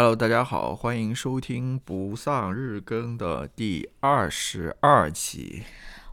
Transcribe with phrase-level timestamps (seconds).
[0.00, 5.64] Hello，大家好，欢迎收听不丧日更的第二十二期。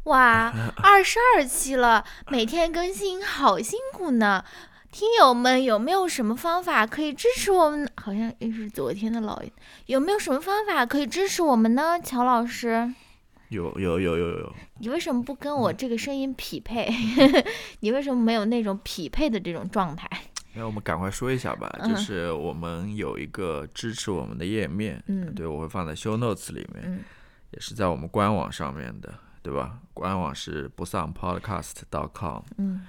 [0.06, 4.44] 哇， 二十二期了，每天更新，好辛苦呢。
[4.92, 7.88] 听友们有没有什么方法可以支持我们？
[7.96, 9.40] 好像又是昨天的老，
[9.86, 12.02] 有没有什么方法可以支持我们呢？
[12.04, 12.92] 乔老师，
[13.50, 16.92] 有有有有有，你为什么不跟我这个声音匹配？
[17.82, 20.10] 你为什么没有那种匹配的这种状态？
[20.56, 27.04] 那我们赶快说一下吧，嗯就是我们有一个支持我们的页面，嗯对，我会放在 show notes 里面，嗯
[27.52, 29.80] 也是在我们官网上面的，对吧？
[29.94, 32.86] 官网是不丧 podcast.com，嗯，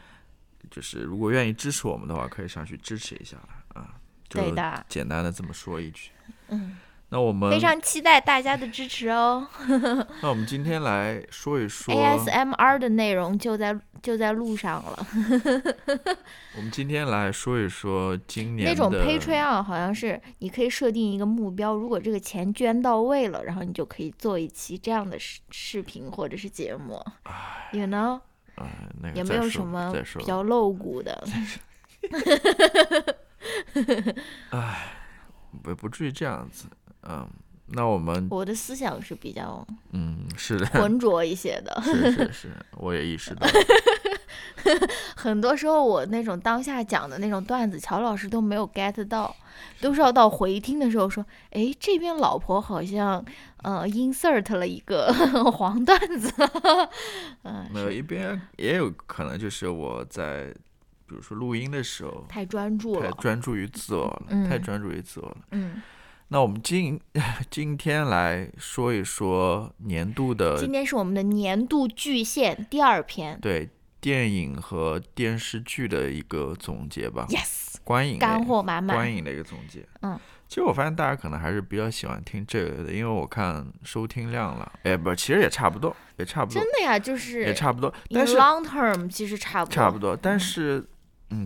[0.71, 3.37] 就是如果愿意支持我们的话，可以上去支持一下
[3.75, 3.95] 啊。
[4.29, 6.11] 就对的，简单的这么说一句。
[6.49, 6.77] 嗯，
[7.09, 9.47] 那我们非常期待大家的支持哦。
[10.21, 15.07] 那我们今天来说一说 ASMR 的内容就在就在路上了。
[16.59, 27.01] 我们今天来说一说今年那种 Patreon 好像是你可以设定一个目标，如果这个钱捐到位了，然后你就可以做一期这样的视视频或者是节目。
[27.71, 28.21] You know，
[28.57, 28.67] 啊、
[29.01, 31.25] 那个有没有什么比较露骨的？
[34.51, 34.93] 哎
[35.63, 36.67] 不不至于这样子，
[37.09, 37.29] 嗯，
[37.69, 43.47] 那我们我的思想是比较嗯是的，浑浊一些的， 是是是，我也意识到，
[45.17, 49.35] 很多时候我那种当下讲的那种段子，乔老师都没有 get 到，
[49.81, 53.25] 都是要到回听的时候说，哎，这边老婆好像
[53.63, 55.13] 呃 insert 了一个
[55.53, 56.33] 黄段子，
[57.43, 60.55] 嗯、没有一边也有可能就是我在
[61.07, 63.11] 比如说录音的时候太专注了。
[63.11, 65.37] 太，专注于自我了，太嗯专注于自我了。
[65.53, 65.83] 嗯。
[66.29, 67.01] 那我们今
[67.51, 73.69] 今天来说一说年度的今天是我们的年度巨献第二篇对
[74.01, 78.97] 电影和电视剧的一个总结吧，，yes，观影干货满满。
[78.97, 79.85] 观影的一个总结。
[80.03, 80.17] 嗯，
[80.47, 90.79] 其实我发现大家可能还是比较喜欢听这个的，因为我看收听量了，哎，不，其实也差不多，也差不多真，的呀，就是也差不多但是 long term 其实差不多，差不多，但嗯是。
[90.79, 90.87] 嗯，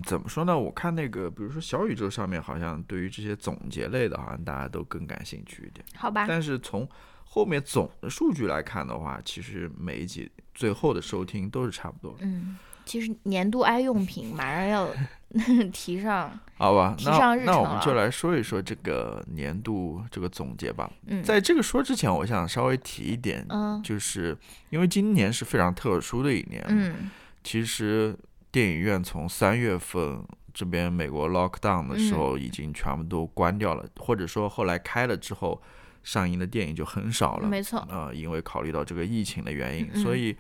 [0.04, 0.58] 怎么说呢？
[0.58, 5.84] 我看那个，比如说小宇宙上面，好像对于这些总结类的，好像大家都更感兴趣一点。
[5.94, 6.26] 好吧？
[6.28, 6.88] 但是从
[7.24, 14.88] 后面总的数据来看的话，其实每一集最后的收听都是差不多的，嗯，其实年度爱用品马上要
[15.72, 16.94] 提上，好吧？
[16.98, 20.91] 提那上日程那我们就来说一说这个年度这个总结吧。
[21.06, 24.36] 嗯在这个说之前，我想稍微提一点，嗯就是
[24.70, 27.10] 因为今年是非常特殊的一年，嗯
[27.44, 28.14] 其实
[28.50, 30.22] 电影院从三月份
[30.52, 35.62] 这边美国 lockdown 的时嗯候已经全部都关掉了，或者说后来开了之后，
[36.02, 37.48] 上映的电影就很少了。
[37.48, 40.36] 没错，啊、因为考虑到这个疫情的原因，嗯所以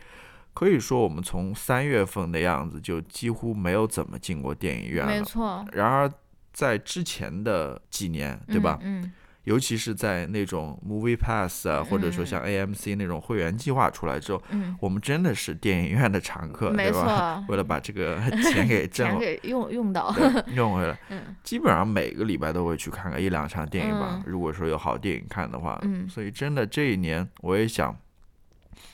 [0.52, 5.12] 可以说我们从三月份的样子就几乎没有怎么进过电影院了。
[5.12, 6.10] 没错，然而
[6.52, 8.78] 在之前的几年，对吧？
[8.82, 9.12] 嗯
[9.44, 17.44] 尤其是在那种 Movie Pass 啊，或者说像 AMC 那种会员计划出来之后，嗯我们真的是电影院的常客，嗯，对吧？
[17.48, 18.20] 为了把这个
[18.52, 20.14] 钱给挣钱了，给用用到，
[20.54, 24.08] 用回来，嗯基本上每个礼拜都会去看个一两场电影吧。
[24.12, 27.96] 嗯如果说有好电影看的话，嗯所以真的这一年我也想，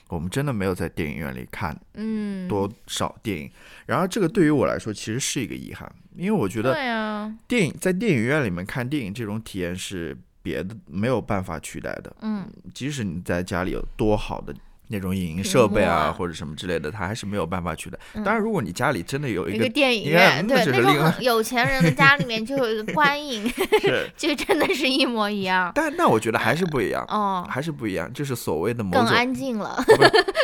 [0.09, 3.51] 我们真的没有在电影院里看嗯，多少电影。
[3.87, 12.15] 然后这个对于我来说其实是一个遗憾，因为我觉得对啊，电影在电影院里面看电影这种体验是别的没有办法取代的。
[12.23, 14.55] 嗯即使你在家里有多好的
[14.89, 17.99] 那种影音设备啊，或者什么之类的，它还是没有办法取代。
[18.15, 23.49] 嗯当然，如果你家里真的有一个电影影院对，那种有钱人的家里面就有一个观影，
[23.83, 25.73] 是， 就真的是一模一样。
[25.75, 29.77] 但那我觉得还是不一样，哦，还是不一样，就是所谓的某更种，安静了，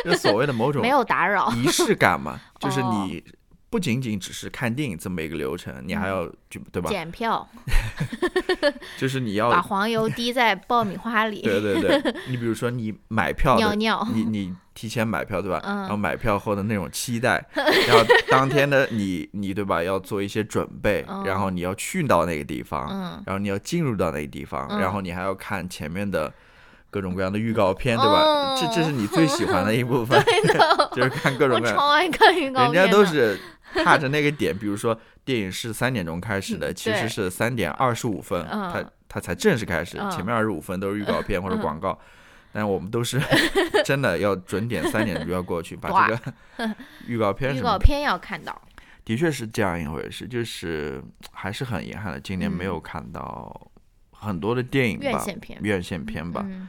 [0.04, 1.48] 就是所谓的某种 没有打扰。
[1.52, 3.22] 仪式感嘛，就是哦你
[3.72, 6.90] 不仅仅只是看电影这么一个流程，你还要就对吧？
[6.90, 7.48] 检票，
[9.00, 14.06] 就是你要把，黄油滴在爆米花里，对 对对， 你比如说你买票，尿尿。
[14.12, 15.58] 你你提前买票对吧？
[15.64, 19.82] 嗯然后买票后的那种期待，然后当天的你你对吧？
[19.82, 26.30] 要做一些准备，嗯然后你要去到那个地方，嗯，然后你要进入到那个地方，嗯然后你还要看前面的
[26.90, 28.20] 各种各样的预告片，对吧？
[28.20, 30.22] 哦这这是你最喜欢的一部分，
[30.94, 31.74] 就是看各种各样。
[31.74, 32.90] 超爱看预告人片人。
[32.90, 33.40] 家都是
[33.84, 38.70] 踏着那个点，比如说电影是三点钟开始的，嗯其实是三点二十五分，嗯。
[38.72, 40.10] 它它才正式开始，嗯。
[40.10, 41.98] 前面二十五分都是预告片或者嗯广告。
[42.54, 43.18] 但我们都是
[43.82, 46.76] 真的要准点三点就要过去， 把这个
[47.06, 48.60] 预告片预告片要看到。
[49.04, 51.02] 的确是这样一回事，就是
[51.32, 52.66] 还是很遗憾的，今年没嗯。
[52.66, 53.70] 有看到
[54.10, 55.58] 很多的电影吧，院线片。
[55.62, 56.44] 院线片吧。
[56.46, 56.68] 嗯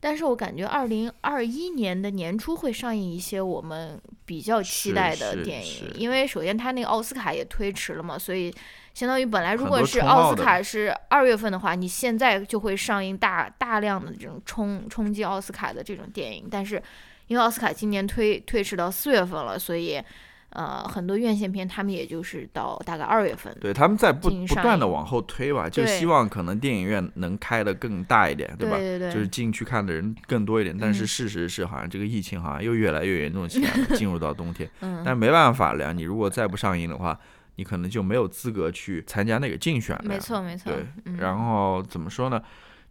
[0.00, 8.52] 但是我感觉二零二一年的年初会上映一些我们比较期待的电影，因为首先它那个奥斯卡也推迟了嘛，所以
[8.94, 16.82] 相当于本来如果是奥斯卡是二月份的话，你现在就会上映大大量的这种冲冲击奥斯卡的这种电影，但是
[17.26, 20.02] 因为奥斯卡今年推推迟到四月份了，所以
[20.50, 23.56] 呃很多院线片他们也就是到大概二月份。
[23.60, 28.76] 对，他们在不不断的往后推吧，就希望可能电影院能开的更大一点，对吧？
[28.76, 30.76] 对对对就是进去看的人更多一点。
[30.78, 34.68] 但是嗯事实是，好像这个疫情好像又越来越严重起来了， 进入到冬天。
[34.80, 37.18] 嗯，但没办法了呀，你如果再不上映的话，
[37.56, 40.04] 你可能就没有资格去参加那个竞选了。
[40.04, 42.40] 没错没错对，嗯然后怎么说呢？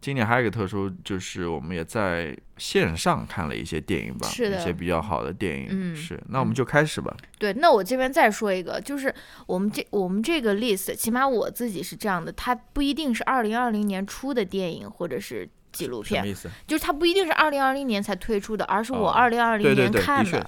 [0.01, 5.68] 今年还有一个特殊，就是我们也在线上看了一些电影吧，是的一些比较好的电影。
[5.69, 7.16] 嗯是，那我们就开始吧。
[7.38, 9.13] 对，那我这边再说一个，就是
[9.46, 16.24] 我们这我们这个 list，起码我自己是这样的，它不一定是二零二零年初的电影或者是纪录片？
[16.68, 20.45] 就是它不一定是二零二零年才推出的，而是我哦二零二零年看的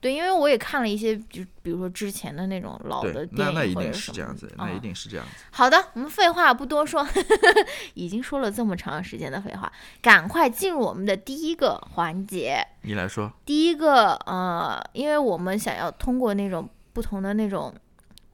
[0.00, 5.44] 对，因为我也看了一些，就比如说之前的那种老的，电影那那一定是这样子，那嗯一定是这样子。
[5.50, 7.06] 好的，我们废话不多说，
[7.94, 9.72] 已经说了这么长时间的废话，
[10.02, 12.66] 赶快进入我们的第一个环节。
[12.82, 17.74] 你来说，第一个，呃，因为我们想要通过那种不同的那种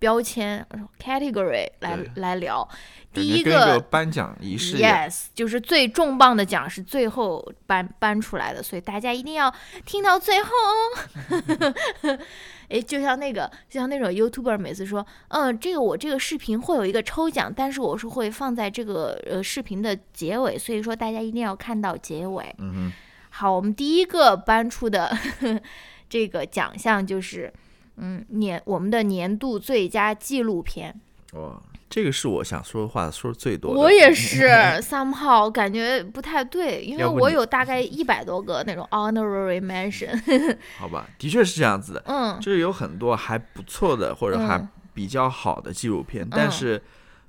[0.00, 0.66] 标签
[1.00, 2.68] category 来来聊。
[3.12, 4.78] 第一个个颁奖仪式。
[4.78, 9.52] ，yes，就是最重磅的奖是最后颁颁出来的，所以大家一定要
[9.84, 12.18] 听到最后哦。
[12.70, 22.54] 诶，就像那个，就像那种 YouTuber 每次说，嗯，这个我这个视频会有一个抽奖，但是我是会放在这个呃视频的结尾，所以说大家一定要看到结尾。
[22.58, 22.92] 嗯
[23.30, 25.16] 好，我们第一个颁出的
[26.08, 27.52] 这个奖项就是，
[28.00, 30.98] 嗯，年我们的年度最佳纪录片。
[31.32, 33.80] 哼，哇，这个是我想说的话说的最多的。
[33.80, 34.48] 我也是，
[34.82, 40.20] somehow 感觉不太对，因为我有大概一百多个那种 honorary mention。
[40.78, 46.82] 好吧，的确是这样子的，嗯就是有很多还不错的或者还嗯比较好的纪录片，但嗯是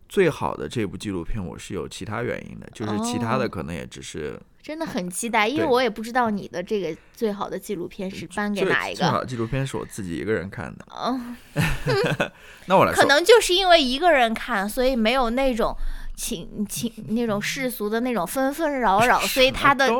[0.09, 8.99] 最好的这部纪录片我是有其他原因的，就是其他的哦可能也只是真的很期待，因为我也不知道你的这个最好的纪录片是颁给哪一个。
[8.99, 10.85] 最好的纪录片是我自己一个人看的。
[10.95, 11.35] 嗯，
[12.67, 15.75] 那我来说，可能就是因为一个人看，所以没有那种
[16.15, 19.91] 情情那种世俗的那种纷纷扰扰， 所以他的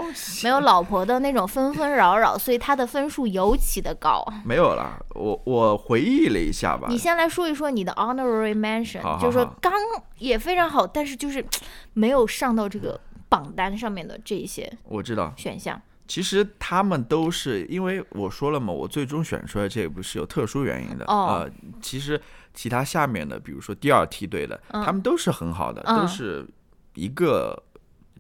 [0.44, 4.24] 没有老婆的那种纷纷扰扰，所以他的分数尤其的高。
[4.46, 9.74] 没有啦，我我回忆了一下吧你，先来说一说你的 honorary mention，就是说刚
[10.20, 11.44] 也非常好，但是就是
[11.94, 13.00] 没有上到这个
[13.32, 15.82] 榜单上面的这一些我知道，选项。
[16.06, 21.06] 其实他们都是因为我说了嘛，我最终选出来这部是有特殊原因的。
[21.06, 21.52] 哦呃，
[21.82, 22.22] 其实
[22.54, 26.46] 其他下面的，比如说第二梯队的，嗯他们都是很好的，嗯都是
[26.96, 27.58] 一个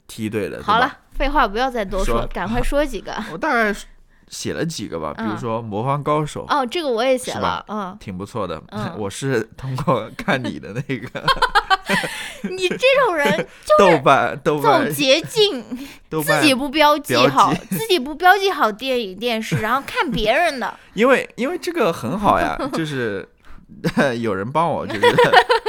[0.07, 0.63] 梯队的。
[0.63, 3.13] 好了，废话不要再多说，说赶快 说几个。
[3.33, 3.75] 我大概
[4.31, 8.59] 写了几个吧，比如嗯说《魔方高手》哦，这个我也写了，嗯，挺不错的。
[8.69, 11.23] 嗯 我是通过看你的那个
[12.49, 13.47] 你这种人
[13.77, 15.61] 豆瓣豆走瓣捷径，
[16.23, 20.73] 自己不标记好，自己不标记好电影电视，然后看别人的。
[20.93, 23.27] 因为因为这个很好呀，就是
[24.21, 25.01] 有人帮我，就是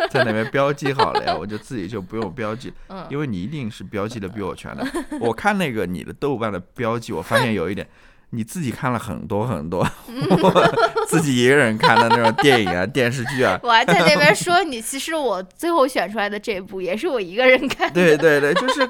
[0.09, 4.87] 在那边标记好了呀，我就自己就不用标记，嗯因为你一定是标记的比我全的。
[5.21, 7.89] 我看那个你的豆瓣的标记，我发现有一点。
[8.35, 9.81] 你自己看了很多很多，
[10.43, 17.95] 我自己一个人看的那种电影啊、电视剧啊， 我还在那边说你，其实我最后选出来的这部也是我一个人看的。
[17.95, 18.89] 对对对，就是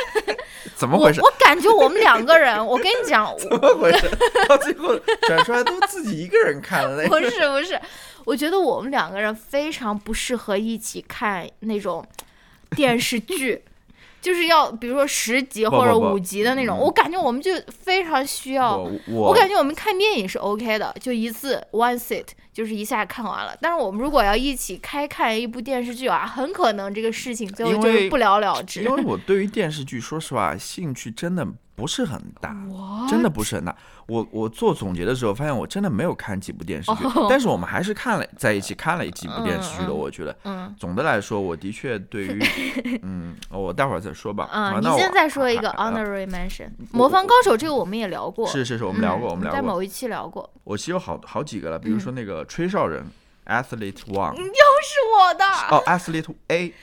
[0.76, 1.20] 怎么回事？
[1.20, 4.10] 我感觉我们两个人，我跟你讲，怎么回事？
[4.48, 7.18] 到最后选出来都自己一个人看的那不。
[7.18, 7.78] 是不是，
[8.24, 12.02] 我觉得我们两个人非常不适合一起看那种
[12.70, 13.62] 电视剧，
[14.20, 18.76] 就是要比如说十集或者五集的那种，嗯我感觉我们就非常需要。
[18.76, 23.56] 我我我感觉我们看电影是 OK 的，就一次 one sit，就是一下看完了。
[23.60, 28.82] 但是我们如果要一起开看一部电视剧啊，很可能这个事情最后就是不了了之。
[28.82, 31.46] 因为我对于电视剧，说实话，兴趣真的
[31.80, 32.54] 不是很大，
[33.08, 33.74] 真的不是很大。
[34.06, 39.86] 我我做总结的时候发现，我真的没有看几部电视剧，哦但是我们还是看了在一起看了几部电视剧的。
[39.86, 42.42] 嗯嗯我觉得嗯总的来说，我的确对于
[43.02, 44.44] 嗯，我待会儿再说吧。
[44.52, 49.56] 啊，那我你现在说一个 honorary mention，《魔方高手》这个我们也聊过，是是是，我们聊过，嗯我们聊过。
[49.56, 53.02] 在某一期聊过，我其实有好好几个了，比如说那个吹哨人
[53.46, 56.74] Athlete One，又是我的哦，Athlete A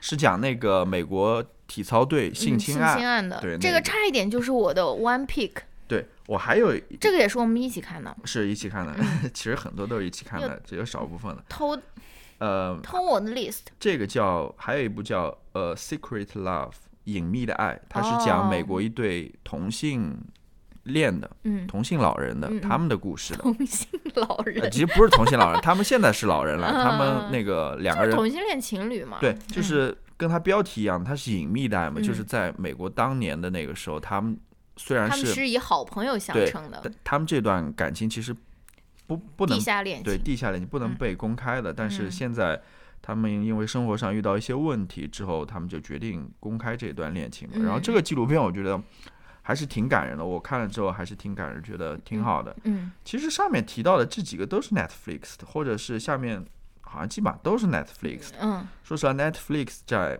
[0.00, 2.96] 是讲那个美国体操队性嗯性侵案。
[2.98, 5.52] 侵案的对，这个差一点就是我的 one pick，
[5.88, 11.44] 对我还有这个也是我们一起看的，是一起看的，嗯 其实很多都是一起看的，只有少部分的。
[11.48, 11.76] 偷
[12.38, 16.70] 呃，偷我的 list，这个叫还有一部叫呃《Secret Love》，
[17.04, 20.14] 隐秘的爱》，它是讲美哦国一对同性
[20.82, 23.38] 恋的、嗯，同性老人的他们的故事的。
[23.38, 26.68] 同性老呃，人，其实不是同性老人，他们现在是老人了。
[26.76, 34.38] 嗯他们那个两个人，同性恋情侣嘛，对，就是跟它标题一样，它是隐秘的爱嘛，嗯就是在美国当年的那个时候，他们
[34.76, 38.34] 虽然他们是是以好朋友相对称的，但他们这段感情其实
[39.06, 42.60] 不不能地下恋情，对地下恋情不能嗯被公开的，但是嗯现在
[43.02, 47.56] 他们因为生活上遇到一些问题之后，他们就决定公开这段恋情嘛。
[47.62, 48.82] 然后这嗯个纪录片我觉得
[49.42, 52.56] 还是挺感人的，我看了之后还是挺感人，觉得挺好的。
[52.64, 56.44] 嗯其实上面提到的这几个都是 Netflix 的，或者是下面
[56.86, 58.30] 好像基本上都是 Netflix。
[58.40, 60.18] 嗯，说实话，Netflix 在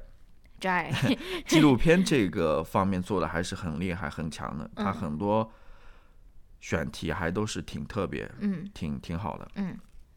[0.60, 0.92] 在，
[1.46, 5.50] 纪录片这个方面做的还是很厉害、很强的，它嗯很多
[6.60, 8.68] 选题还都是挺特别、嗯。
[8.74, 9.48] 挺挺好的。
[9.54, 9.76] 嗯，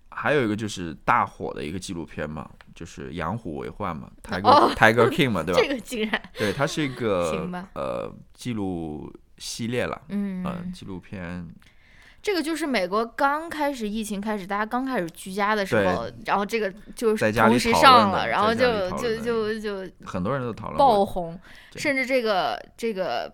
[0.09, 4.73] 还有一个就是大火的一个纪录片嘛，就是养虎为患嘛，Tiger、哦。
[4.75, 5.61] Tiger King 嘛，对吧？
[5.61, 11.47] 这个竟然，对，它是一个呃记录系列了，嗯，呃，纪录片
[12.21, 20.77] 这个就是美国刚开始疫情开始，大家刚开始居家的时候，然后这个就是同时上了，然后就就就就很多人都讨论。
[20.77, 21.39] 爆红，
[21.75, 23.33] 甚至这个这个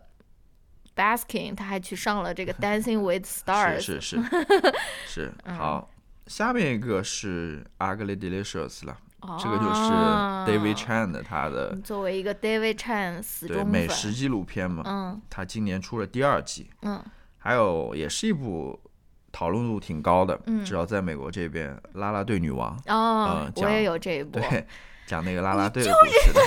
[0.95, 4.19] Baskin 他还去上了这个 Dancing with Stars，是是
[5.07, 5.89] 是 好。
[6.27, 9.91] 下面一个是 Ugly Delicious 了，哦这个就是
[10.49, 16.99] David Chan 的他的嗯作为一个 David Chan 死对忠，美食纪录片嘛，嗯他今年出了第二季，嗯
[17.45, 18.77] 还有也是一部
[19.31, 24.65] 讨论度挺高的，嗯至少在美国这边，啦啦队女王，哦，我也有这一 部，对，
[25.05, 26.41] 讲那个啦啦 队的故事的，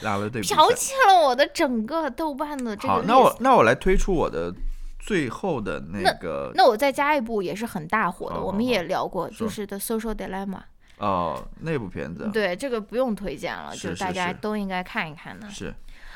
[0.00, 4.50] 啦啦队剽窃了我的整个豆瓣的这个好，那我那我来推出我的
[4.98, 10.62] 最后的那个那我再加一部也是很大火的，我们也聊过，说就是 The Social Dilemma。
[10.96, 15.48] 哦那部片子，对，这个不用推荐了，是就是大家都应该看一看的。
[15.48, 15.74] 是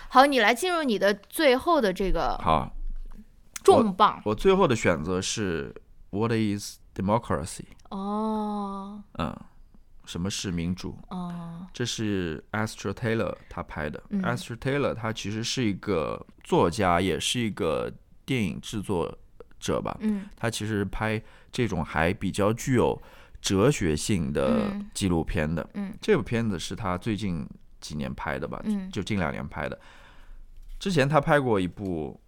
[0.09, 2.71] 好，你来进入你的最后的这个好，
[3.65, 5.75] 重磅我最后的选择是
[6.11, 7.65] What is democracy？
[7.91, 9.37] 哦嗯，
[10.05, 10.97] 什么是民主？
[11.09, 14.03] 哦，这是 Astor Taylor 他拍的。
[14.11, 17.93] 嗯 Astor Taylor 他其实是一个作家，也是一个
[18.25, 19.17] 电影制作
[19.59, 19.97] 者吧。
[20.01, 23.01] 嗯他其实拍这种还比较具有
[23.41, 25.69] 哲学性的嗯纪录片的。
[25.75, 27.49] 嗯这部片子是他最近
[27.81, 28.61] 几年拍的吧？
[28.65, 29.79] 嗯就近两年拍的。
[30.79, 32.21] 之前他拍过一部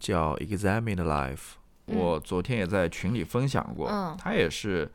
[0.00, 1.36] 叫《Examine Life》，
[1.86, 3.88] 嗯我昨天也在群里分享过。
[3.88, 4.90] 嗯他也是。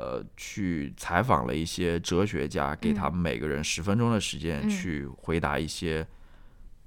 [0.00, 6.06] 呃，去采访了一些哲学家，给他们每个人十分钟的时间嗯去回答一些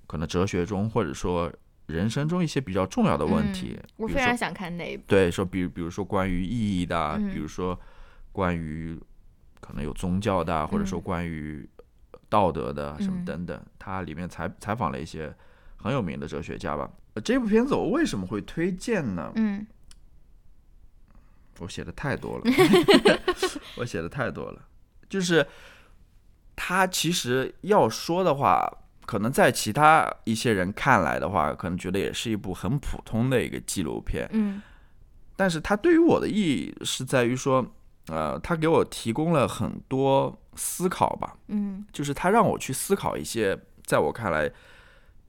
[0.07, 1.51] 可能哲学中或者说
[1.87, 3.77] 人生中一些比较重要的问题。
[3.77, 5.03] 嗯我比如说非常想看那一部。
[5.07, 7.77] 对，说比如比如说关于意义的啊，嗯比如说
[8.31, 8.97] 关于
[9.59, 11.69] 可能有宗教的啊，或者说嗯关于
[12.29, 15.35] 道德的啊什么嗯等等，他里面采采访了一些
[15.75, 16.89] 很有名的哲学家吧。
[17.13, 19.31] 呃这部片子我为什么会推荐呢？
[19.35, 19.65] 嗯。
[21.59, 22.43] 我写的太多了，
[23.77, 24.61] 我写的太多了，
[25.07, 25.45] 就是
[26.55, 28.67] 他其实要说的话，
[29.05, 34.59] 可能在其他一些人看来的话，可能觉得也是一部很普通的一个纪录片，嗯。
[35.35, 37.63] 但是它对于我的意义是在于说，
[38.07, 41.85] 呃，它给我提供了很多思考吧，嗯。
[41.93, 44.51] 就是它让我去思考一些在我看来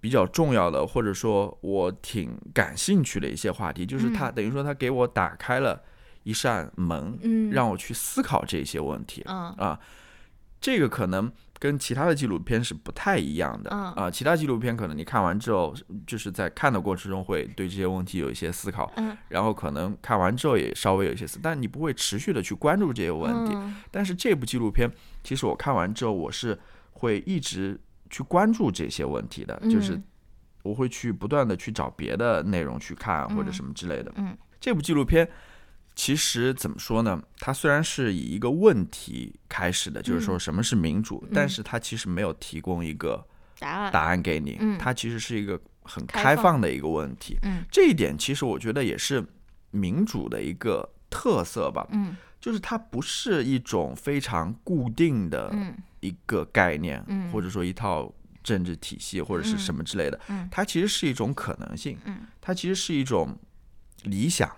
[0.03, 5.81] 比较重要的，或者说我挺感兴趣的一些话题，就是他嗯等于说他给我打开了
[6.25, 9.79] 一扇门，嗯，让我去思考这些问题嗯啊。
[10.61, 14.11] 这个可能跟其他的纪录片是不太一样的嗯啊。
[14.11, 15.73] 其他纪录片可能你看完之后，
[16.05, 23.53] 就是在看的过程中会对这些问题有一些思考，嗯然后可能看完之后也稍微有一些思，但你不会持续的去关注这些问题。
[23.55, 24.91] 嗯但是这部纪录片，
[25.23, 26.59] 其实我看完之后，我是
[26.93, 27.81] 会一直
[28.13, 30.05] 去关注这些问题的，就是嗯
[30.63, 33.53] 我会去不断的去找别的内容去看或者嗯。
[33.53, 34.13] 什么之类的。
[34.15, 34.39] 嗯。
[34.61, 35.29] 这部纪录片
[35.97, 37.21] 其实怎么说呢？
[37.39, 43.27] 它虽然是以一个问题开始的，就是说嗯什么是民主，但嗯是它其实没有提供一个
[43.59, 43.93] 答案。
[43.93, 44.79] 答案给你，嗯。
[44.79, 47.37] 它其实是一个很开放开放的一个问题。
[47.43, 47.65] 嗯。
[47.69, 49.27] 这一点其实我觉得也是
[49.73, 63.39] 民主的一个特色吧，嗯就是它不是一种非常固定的嗯一个概念，嗯或者说一套政治体系或者是什么之类的，嗯它其实是一种可能性，嗯它其实是一种
[64.03, 64.51] 理想。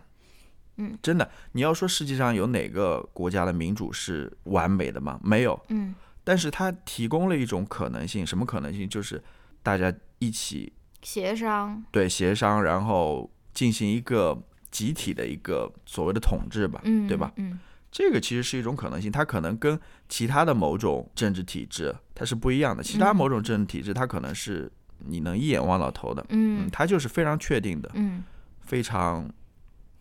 [0.77, 5.21] 嗯，真的，你要说世界上有哪个国家的民主是完美的吗？
[5.23, 8.89] 没有，嗯但是它提供了一种可能性，什么可能性？
[8.89, 9.23] 就是
[9.63, 10.73] 大家一起
[11.03, 17.31] 协商对协商，然后进行一个集体的一个所谓的统治吧，嗯对吧？
[17.37, 17.61] 嗯
[17.95, 22.83] 这个其实是一种可能性，它可能跟其他的某种政治体制它是不一样的。
[22.83, 23.17] 其他嗯。
[23.17, 28.25] 某种政治体制，它可能是你能一眼望到头的，嗯，嗯它就是非常确定的，嗯。
[28.63, 29.31] 非常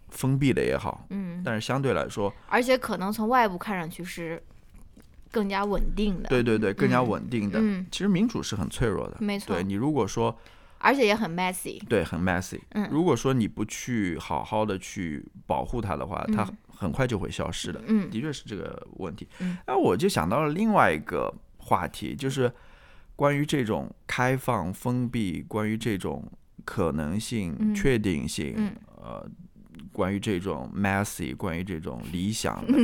[0.09, 4.41] 封闭的也好，嗯，但是相对来说，而且可能从外部看上去是
[5.31, 6.29] 更加稳定的。
[6.29, 7.59] 对对对，更加嗯稳定的。
[7.61, 9.37] 嗯，其实民主是很脆弱的，没。
[9.37, 9.53] 错。
[9.53, 10.35] 对，你如果说
[10.79, 11.79] 而且也很 messy。
[11.87, 12.89] 对很 messy，嗯。
[12.89, 17.81] 如果说你不去好好的去保护它的话，它嗯很快就会消失的。
[17.87, 19.57] 嗯的确是这个问题嗯。
[19.65, 22.51] 那我就想到了另外一个话题，就是
[23.15, 26.29] 关于这种开放、封闭，关于这种
[26.65, 29.29] 可能性、嗯确定性，嗯呃，
[29.91, 32.77] 关于这种 messy，关于这种理想的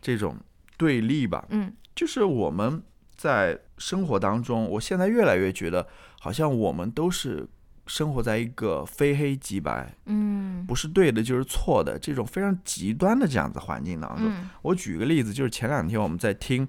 [0.00, 0.36] 这种
[0.76, 1.44] 对立吧。
[1.50, 2.82] 嗯就是我们
[3.16, 5.86] 在生活当中，我现在越来越觉得，
[6.20, 7.46] 好像我们都是
[7.92, 14.24] 生活在一个非黑即白，嗯不是对的就是错的这种非常极端的这样子环境当中。
[14.30, 16.66] 嗯我举个例子，就是前两天我们在听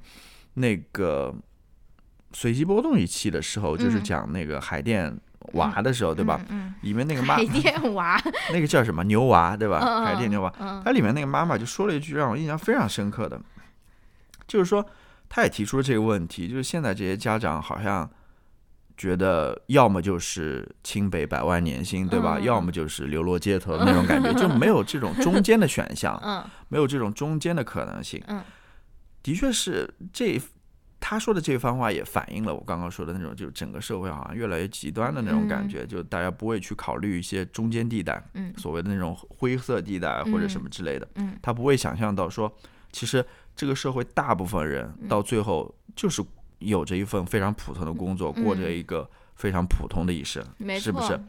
[0.55, 1.33] 那个
[2.33, 5.17] 随机波动一期的时候，就是嗯讲那个海淀
[5.53, 6.41] 娃的时候，对吧？？
[6.49, 9.79] 嗯，里面那个妈，海淀娃， 那个叫什么牛娃，对吧？
[9.81, 13.39] 嗯海淀牛娃，嗯它里面那个妈妈就说了一句让我印象非常深刻的，
[14.45, 14.85] 就是说，
[15.29, 18.09] 她也提出了这个问题，就是现在这些家长好像
[18.97, 22.37] 觉得要么就是清北百万年薪，对吧？
[22.39, 28.21] 嗯要么就是流落街头的那种感觉，就没有这种中间的选项，嗯没有这种中间的可能性。
[28.27, 28.41] 嗯
[29.21, 30.41] 的确是这。
[31.05, 41.05] 他说的这番话也反映了我刚刚说的那种，就是整个社会好像越来越极端的那种感嗯觉，就大家不会去考虑一些中间地带，嗯所谓的那种灰色地带或者什么之类的。
[41.15, 42.49] 嗯他不会想象到说，
[42.93, 46.23] 其实这个社会大部分人嗯到最后就是
[46.63, 50.43] 有着一份非常普通的工作，过着一个非常普通的一生，
[50.79, 51.19] 是不是？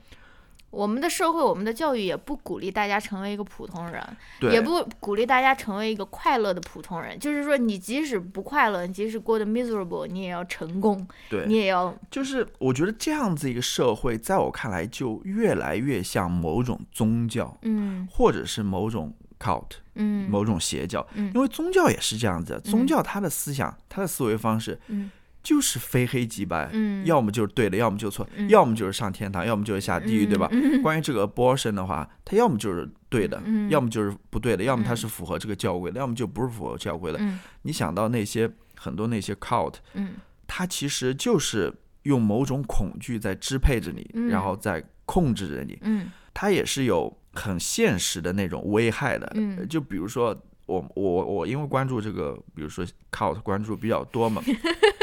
[0.70, 4.04] 我们的社会，我们的教育也不鼓励大家成为一个普通人，
[4.40, 7.16] 对，也不鼓励大家成为一个快乐的普通人。
[7.16, 18.08] 就是说，你即使不快乐，你即使过得 miserable，你也要成功，对，你也要就是我觉得这样子一个社会，在我看来就越来越像某种宗教，嗯。
[18.10, 20.28] 或者是某种 cult，嗯。
[20.28, 21.30] 某种邪教，嗯。
[21.36, 25.08] 因为宗教也是这样子，宗教它的思想、它的思维方式嗯
[25.44, 30.50] 就是非黑即白，嗯，要么就是对的，要么就错，嗯要么就是上天堂，要么就是下地狱，对吧？
[30.82, 37.18] 关于这个 abortion 的话，它要么就是对的，嗯要么就是不对的，要么它是符合这个教规的，要么就不是符合教规的。
[37.20, 40.14] 嗯你想到那些很多那些 cult，嗯
[40.46, 41.72] 它其实就是
[42.04, 45.78] 用某种恐惧在支配着你，嗯然后在控制着你。
[45.82, 49.30] 嗯它也是有很现实的那种危害的。
[49.34, 54.42] 嗯就比如说我我我因为关注这个，比如说 cult 关注比较多嘛，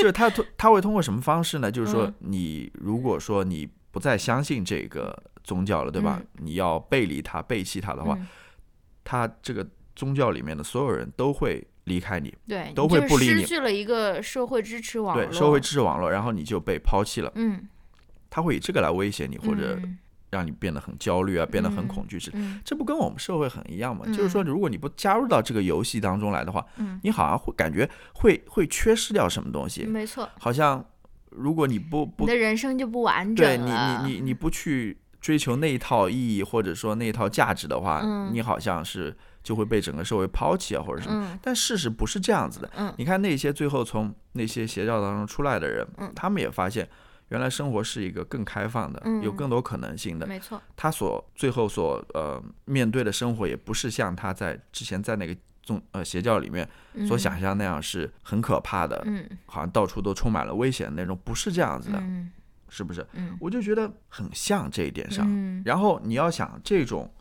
[0.00, 1.70] 就是他通他会通过什么方式呢？
[1.70, 6.20] 就是说嗯你如果说你不再相信这个宗教了，对吧？
[6.34, 8.26] 你要背离它、背弃它的话，嗯
[9.02, 17.32] 他这个宗教里面的所有人都会离开你，对，都会不理你失去了一个社会支持网络，对社会支持网络，然后你就被抛弃了。
[17.34, 17.68] 嗯
[18.28, 19.98] 他会以这个来威胁你，或者嗯
[20.30, 22.18] 让你变得很焦虑啊，变得很嗯恐惧。
[22.18, 24.04] 是嗯这不跟我们社会很一样吗？
[24.06, 30.84] 嗯就是说，如果你不加入到这个游戏当中来的话，嗯，你好像会感觉会会缺失掉什么东西，没错，好像
[31.30, 41.26] 如果你不不你的人生就不完整对你你你你不去追求那一套意义或者说那一套价值的话，嗯你好像是就会被整个社会抛弃啊或者什么。
[41.32, 42.70] 嗯但事实不是这样子的。
[42.76, 46.88] 嗯你看那些最后从那些邪教当中出来的人，嗯他们也发现。
[47.30, 50.26] 原来生活是一个更开放的，嗯有更多可能性的。
[50.26, 56.68] 没错，他所最后所呃面对的生活，也不是像他在之前在那个宗呃邪教里面
[57.06, 62.30] 所想象那样是很可怕的，嗯好像到处都充满了危险的那种，不是这样子的，嗯
[62.68, 63.06] 是不是？
[63.14, 65.24] 嗯我就觉得很像这一点上。
[65.28, 67.12] 嗯然后你要想这种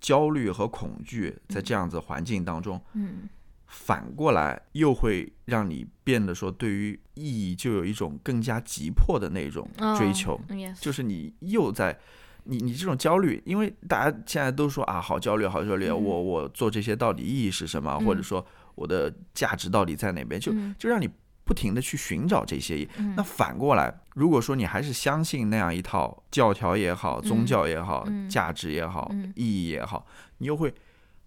[0.00, 3.28] 焦虑和恐惧在这样子环境当中，嗯
[3.66, 10.40] 反过来又会让你变得说对于意义就有一种更加急迫的那种追求。
[10.80, 11.98] 就是你又在
[12.44, 16.04] 你你这种焦虑，因为大家现在都说啊，好焦虑，好焦虑，嗯。
[16.04, 18.06] 我我做这些到底意义是什么，嗯。
[18.06, 18.44] 或者说
[18.76, 20.74] 我的价值到底在哪边，就嗯。
[20.78, 21.10] 就让你
[21.44, 28.30] 不停的去寻找这些那反过来，如果说你还是相信那样一套教条也好，宗教也好，嗯。
[28.30, 29.32] 价值也好，嗯。
[29.34, 30.06] 意义也好，
[30.38, 30.72] 你又会。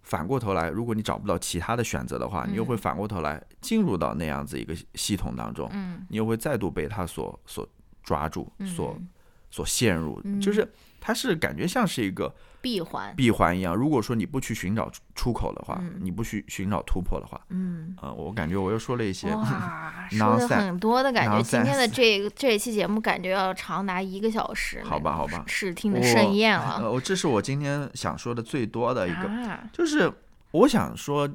[0.02, 2.78] 反过头来，如果你找不到其他的选择的话，你又会嗯。
[2.78, 6.06] 反过头来进入到那样子一个系统当中，嗯。
[6.08, 7.68] 你又会再度被它所所
[8.02, 9.08] 抓住，所嗯。
[9.52, 13.74] 所陷入，嗯就是它是感觉像是一个闭环，闭环一样。
[13.74, 17.96] 如果说你不去寻找出出口的话，嗯你不去寻找突破的话，嗯。
[18.00, 21.42] 呃，我感觉我又说了一些，哇， 说的 nonsense 很多的感觉。
[21.42, 26.78] 今天的这个这一期节目感觉要长达一个小时，好吧好吧视听的盛宴了。
[26.82, 30.12] 呃，我这是我今天想说的最多的一个，啊，就是
[30.52, 31.28] 我想说，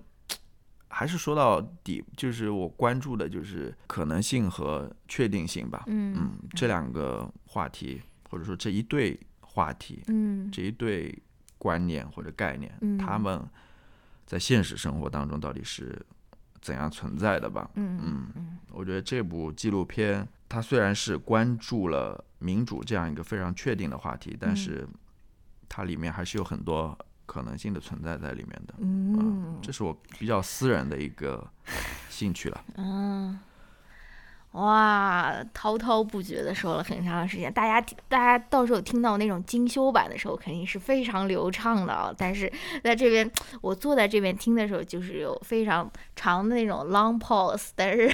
[0.87, 5.83] 还是说到底，就是我关注的就是可能性和确定性吧。
[5.87, 9.19] 嗯嗯，这两个话题，或者说这一对
[9.55, 11.17] 话题，嗯这一对
[11.57, 13.41] 观念或者概念，嗯他们
[14.25, 15.99] 在现实生活当中到底是
[16.61, 17.69] 怎样存在的吧？
[17.75, 18.27] 嗯
[18.71, 24.87] 我觉得这部纪录片，它虽然是关注了民主这样一个非常确定的话题，但嗯是
[25.69, 28.73] 它里面还是有很多可能性的存在在里面的。
[28.79, 31.49] 嗯这是我比较私人的一个
[32.09, 32.65] 兴趣了。
[32.75, 33.39] 嗯，
[34.55, 42.13] 哇，滔滔不绝的说了很长时间，大家听大家到时候听到那种精修版的时候，肯定是非常流畅的啊。
[42.17, 42.49] 但是
[42.81, 43.29] 在这边，
[43.61, 48.09] 我坐在这边听的时候，就是有非常长的那种 long pause，但是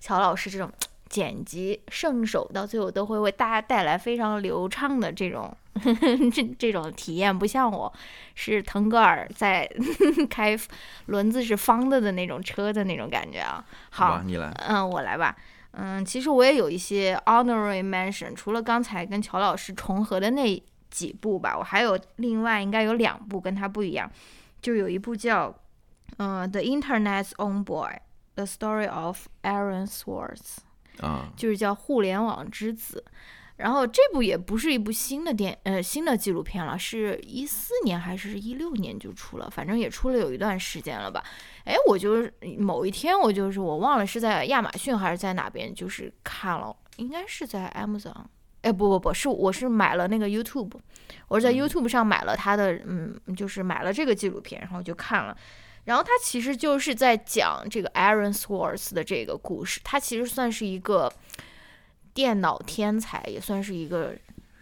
[0.00, 0.68] 乔老师这种
[1.08, 5.56] 剪辑圣手，到最后都会为大家带来非常流畅的这种
[6.34, 7.92] 这这种体验，不像我
[8.34, 9.70] 是腾格尔在
[10.28, 10.58] 开
[11.06, 13.64] 轮子是方的的那种车的那种感觉啊。
[13.90, 14.50] 好吧，，你来。
[14.66, 15.36] 嗯，我来吧。
[15.80, 20.60] 嗯，其实我也有一些 honorary mention，除了刚才跟乔老师重合的那
[20.90, 24.10] 几部吧，我还有另外应该有两部跟他不一样，
[24.60, 25.54] 就有一部叫
[26.16, 28.00] 嗯、呃 The Internet's Own Boy:
[28.34, 30.56] The Story of Aaron Swartz，
[31.00, 33.04] 啊、就是叫《互联网之子》。
[33.58, 41.22] 然后这部也不是一部新的电呃新的纪录片了，是一四年还是一六年就出了，反正也出了有一段时间了吧。
[41.64, 48.14] 哎，我就是某一天我就是我忘了是在亚马逊还是在哪边，就是看了，应该是在 Amazon。
[48.62, 50.72] 哎，不不不是，我是买了那个 YouTube，
[51.28, 55.36] 我是在 YouTube 上买了他的，嗯，就是买了这个纪录片，然后就看了。
[55.84, 61.10] 然后他其实就是在讲这个 Aaron Swartz 的这个故事，他其实算是一个
[62.18, 64.12] 电脑天才，也算是一个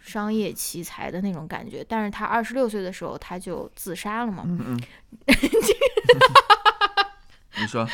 [0.03, 1.83] 商业奇才的那种感觉。
[1.89, 4.81] 但是他二十六岁的时候他就自杀了嘛，嗯嗯。
[7.59, 7.89] 你说，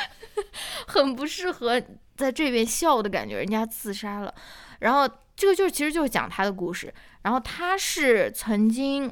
[0.86, 1.82] 很不适合
[2.18, 4.36] 在这边笑的感觉，人家自杀了。
[4.80, 6.94] 然后这个就其实就是讲他的故事。
[7.22, 9.10] 然后他是曾经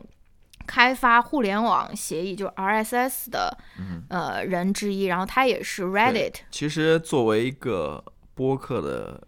[0.68, 5.06] 开发互联网协议，就是 RSS 的、嗯呃人之一。
[5.06, 8.04] 然后他也是 Reddit 其实作为一个
[8.36, 9.26] 播客的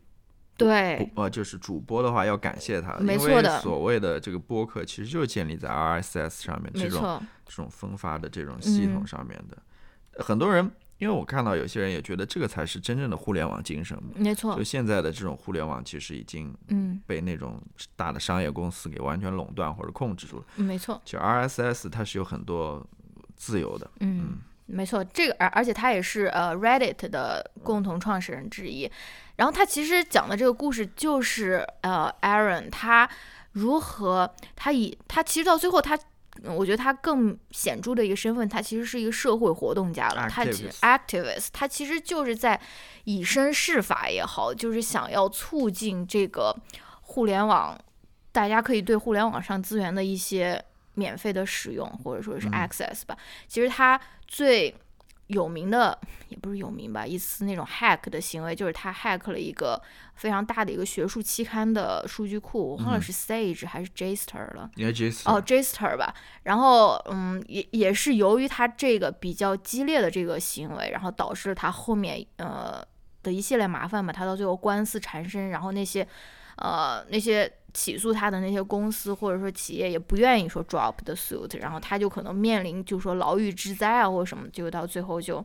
[0.63, 9.57] 对呃，就是主播的话，要感谢他，因没错的为所谓的这个播客其实就是建立在 RSS 上面这种，这种分发的这种系统嗯上面的。
[10.23, 13.97] 很多人，因为我看到有些人也觉得这个才是真正的互联网精神。
[14.15, 17.59] 没错就，现在的这种互联网，其实已经嗯，被那种
[17.95, 20.45] 大的商业公司给完全垄断或者控制住了。
[20.55, 22.85] 没错，就 RSS 它是有很多
[23.35, 28.89] 自由的，嗯，没错，这个而而且他也是呃 Reddit 的共同创始人之一。
[29.35, 33.09] 然后他其实讲的这个故事就是呃 Aaron 他
[33.51, 35.95] 如何他以他其实到最后他。
[35.95, 36.03] 嗯
[36.43, 40.27] 我觉得他更显著的一个身份，他其实是一个社会活动家了。
[40.27, 40.43] 他
[40.81, 42.59] activist，他其实就是在
[43.03, 46.53] 以身试法也好，就是想要促进这个
[47.01, 47.79] 互联网，
[48.31, 50.61] 大家可以对互联网上资源的一些
[50.95, 53.15] 免费的使用，或者说是嗯 access 吧。
[53.47, 54.75] 其实他最
[55.27, 55.97] 有名的
[56.29, 59.81] 也不是有名吧，一次那种 hack 的行为，就是他 hack 了一个
[60.15, 64.69] 非常大的一个学术期刊的数据库，我忘了嗯是 Sage 还是 Jster 了。
[65.25, 72.85] 哦，Jster 吧，然后嗯，也也是由于他这个比较激烈的这个行为，然后导致了他后面呃
[73.23, 76.05] 的一系列麻烦吧，他到最后官司缠身，然后那些
[76.57, 85.43] 呃那些起诉他的那些公司或者说企业也不愿意说 drop the suit，然后他就可能面临就说牢狱之灾啊或者什么，结果到最后就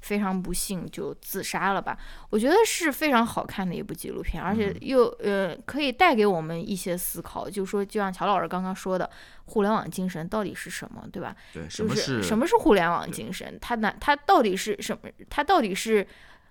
[0.00, 1.98] 非常不幸就自杀了吧。
[2.30, 9.10] 我觉得是非常好看的一部纪录片，而且又呃可以带给我们一些思考，就说就像乔老师刚刚说的，
[9.46, 11.34] 互联网精神到底是什么，对吧？
[11.52, 13.58] 对，什么就是是什么是互联网精神？
[13.60, 15.10] 它哪它到底是什么？
[15.28, 16.06] 它到底是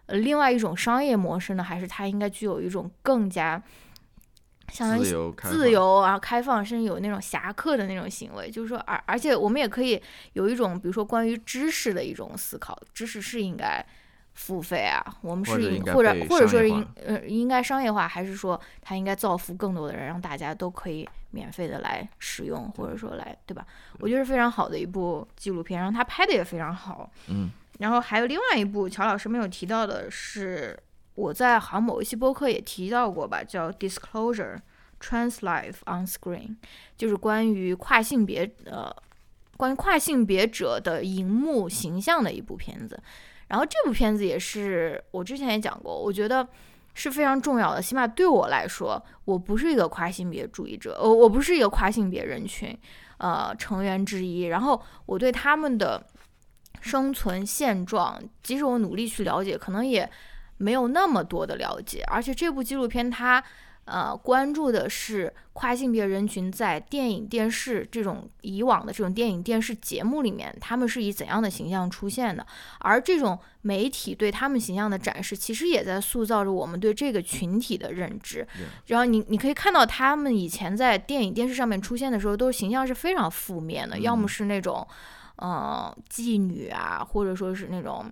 [0.08, 3.62] 呃另外一种商业模式呢，还是它应该具有一种更加
[4.72, 8.50] 相当于自由啊、开放，甚至有那种侠客的那种行为？
[8.50, 10.02] 就是说，而而且我们也可以
[10.34, 13.86] 有一种，比如说关于知识的一种思考，知识是应该。
[14.38, 23.66] 付费啊，我们是或者应该或者或者说是应呃应该商业化，还是说它应该造福更多的人，让大家都可以免费的来使用，或者说来对吧？
[24.00, 27.10] 我觉得是非常好的一部纪录片，然后他拍的也非常好。
[27.30, 27.50] 嗯，
[27.80, 30.78] 然后还有另外一部乔老师没有提到的是，
[31.16, 34.58] 我在好像某一期播客也提到过吧，叫《Disclosure:
[35.00, 36.50] Trans Life on Screen》，
[36.98, 38.94] 就是关于跨性别呃
[39.58, 43.02] 关于跨性别者的荧幕形象的一部片子。
[43.48, 46.48] 然后这部片子也是我之前也讲过，我觉得
[46.96, 47.82] 是非常重要的。
[47.82, 52.76] 起码对我来说，我不是一个跨性别主义者，呃，我不是一个跨性别人群
[53.20, 54.46] 呃成员之一。
[54.46, 56.04] 然后我对他们的
[56.82, 60.10] 生存现状，即使我努力去了解，可能也
[60.58, 62.04] 没有那么多的了解。
[62.08, 63.44] 而且这部纪录片它。
[63.86, 72.44] 呃，关注的是跨性别人群在电影、电视这种以往的这种电影、电视节目里面，他们是以怎样的形象出现的？
[72.80, 78.48] 而这种媒体对他们形象的展示，其实也在塑造着我们对这个群体的认知。
[78.88, 84.88] 然后你你可以看到，他们以前在电影、电视上面出现的时候，都是形象是非常负面的，要么是那种，
[85.36, 88.12] 呃，妓女啊，或者说是那种。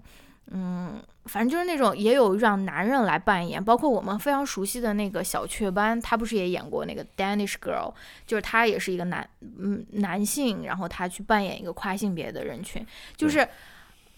[0.51, 7.93] 嗯，反正就是那种也有让男人来扮演，包括我们非常熟悉的那个小雀斑，他不是也演过那个 Danish Girl，
[8.27, 13.47] 就是他也是一个男嗯男性，然后他去扮演一个跨性别的人群，就是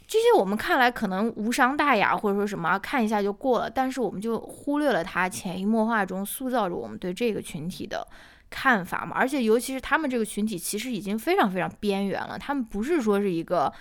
[0.07, 8.07] 这些我们看来可能无伤大雅或者说什么看一下就过了，但是我们就忽略了他潜移默化中塑造着我们对这个群体的
[8.49, 13.71] 看法嘛，而且尤其是他们这个群体其实已经非常非常边缘了，他们不是说是一个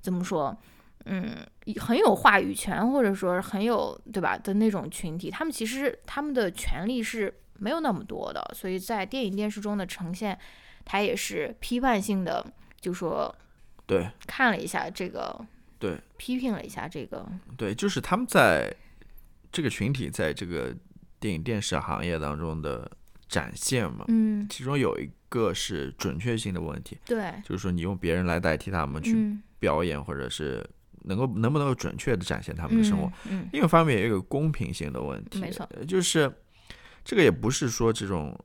[0.00, 0.56] 怎么说。
[1.04, 1.44] 嗯，
[1.80, 4.38] 很有话语权，或者说很有对吧？
[4.38, 10.38] 的那种群体，他们其实他们的权利是没有那么多的，所以在电影电视中的呈现，
[10.84, 12.44] 他也是批判性的，
[12.80, 13.34] 就说
[13.86, 14.08] 对。
[14.26, 15.44] 看了一下这个，
[15.78, 15.98] 对。
[16.16, 18.72] 批评了一下这个，对，就是他们在
[19.50, 20.72] 这个群体在这个
[21.18, 22.88] 电影电视行业当中的
[23.28, 30.64] 展现嘛，嗯，其中有一个是准确性的问题，对，就是说你用别人来代替他们去表演，或者是。
[31.04, 33.10] 能够能不能够准确的展现他们的生活？
[33.28, 36.32] 嗯，另一方面也有一个公平性的问题，没错，就是
[37.04, 38.38] 这个也不是说这种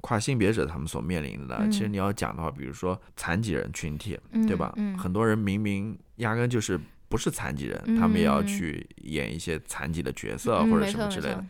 [0.00, 1.68] 跨性别者他们所面临的。
[1.68, 4.74] 其实你要讲的话，比如说残疾人群体，对吧？
[4.98, 11.44] 很多人明明压根就是不是残疾人，他们也要去演一些残疾的角色或者什么之类的。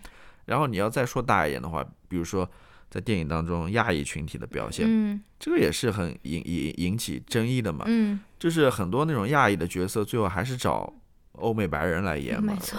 [0.46, 2.48] 然后你要再说大一点的话，比如说。
[2.90, 10.92] 在电影当中，亚裔群体的表现，嗯，这个也是很引引引起争议的嘛，嗯，就是很多那种亚裔的角色，最后还是找
[11.32, 12.78] 欧美白人来演嘛，没错，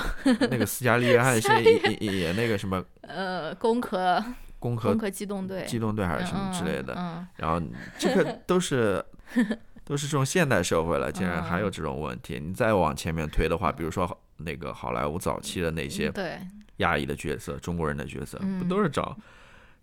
[0.50, 1.52] 那个斯嘉丽约翰逊
[2.00, 4.24] 演演那个什么， 呃，工科，
[4.58, 7.62] 工科，工科机动队，机动队还是什么之类的，嗯，然后
[7.98, 9.04] 这个都是
[9.86, 12.40] 都是这种现代社会了，竟然还有这种问题。
[12.40, 16.40] 你再往前面推的话，比如说那个好莱坞早期的那些对。
[16.78, 19.18] 亚裔的角色，中国人的角色，不都是找？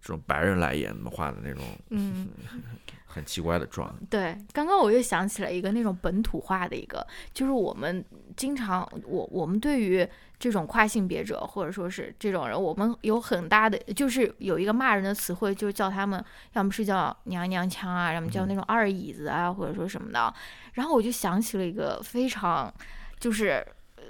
[0.07, 2.29] 这种白人来演画的那种，嗯，
[3.05, 3.93] 很奇怪的妆。
[4.09, 8.05] 对，刚刚我又想起了一个那种本土化的一个，就是我们
[8.37, 20.33] 经常，我我们对于这种跨性别者或者说是这种人，我们有很大的，就是有一个骂人的词汇，就叫他们，要么是叫娘娘腔啊，要么叫那种二椅子啊，或者说什么的。
[20.75, 22.73] 然后我就想起了一个非常，
[23.19, 23.67] 就是。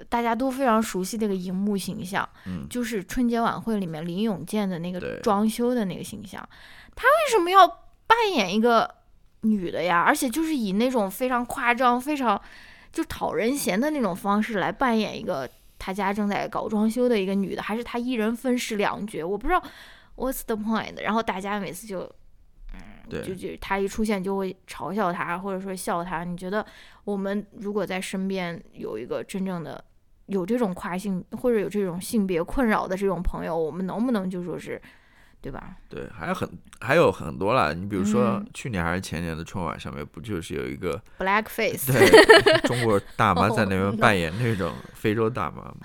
[0.09, 6.47] 大家都非常熟悉那个荧幕形象，嗯，就是春节晚会里面林永健的那个装修的那个形象。
[6.95, 7.67] 他为什么要
[8.07, 8.95] 扮演一个
[9.43, 10.01] 女的呀？
[10.01, 12.41] 而且就是以那种非常夸张、非常
[12.93, 19.23] 就讨人嫌的那种方式来扮演一个他家正在搞装修的一个女的，还是他一人分饰两角？
[19.23, 19.63] 我不知道
[20.17, 21.01] what's the point。
[21.03, 22.11] 然后大家每次就，
[23.11, 26.25] 嗯，就就他一出现就会嘲笑他，或者说笑他。
[26.25, 26.65] 你觉得
[27.05, 29.85] 我们如果在身边有一个真正的？
[30.27, 34.83] 有这种跨性或者有这种性别困扰的这种朋友，我们能不能就说是，
[35.41, 35.77] 对吧？
[35.89, 37.73] 对，还有很还有很多啦。
[37.73, 42.09] 你比如说去年还是前年的春晚上面，不就是有一个 black face 对
[42.67, 45.77] 中国大妈在那边扮演那种非洲大妈吗？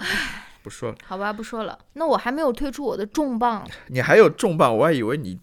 [0.63, 1.77] 不说了，好吧，不说了。
[1.93, 4.75] 那我还没有推出我的重磅，你还有重磅？
[4.75, 5.39] 我还以为你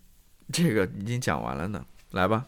[0.53, 1.85] 这个已经讲完了呢。
[2.13, 2.45] 来吧。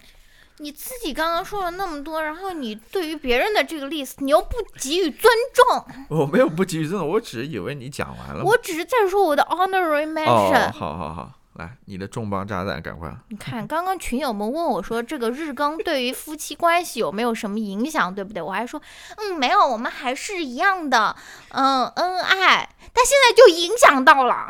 [0.62, 5.86] 你自己刚刚说了那么多，然后你对于别人的这个 list，你又不给予尊重。
[6.08, 8.44] 我没有不给予尊重，我只是以为你讲完了。
[8.44, 10.68] 我只是在说我的 honorary mention。
[10.68, 13.10] 哦，好好好，来，你的重磅炸弹，赶快。
[13.28, 18.42] 你看，刚刚群友们问我说，这个日更对于夫妻关系有没有什么影响，对不对？
[18.42, 18.78] 我还说，
[19.16, 21.16] 嗯，没有，我们还是一样的，
[21.52, 22.68] 嗯，恩爱。
[22.92, 24.46] 但现在就影响到了。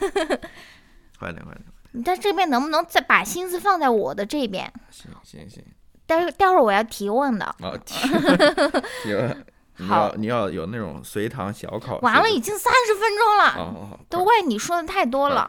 [1.16, 1.64] 快点，快点。
[1.92, 4.72] 你在这边能不能再把心思放在我的这边？
[4.90, 5.62] 行行行，
[6.06, 7.54] 待待会儿我要提问的。
[7.60, 9.44] 哦，提问。
[9.80, 11.98] 你要你要有那种随堂小考。
[12.00, 15.48] 完了，已经三十分钟了，都怪你说的太多了。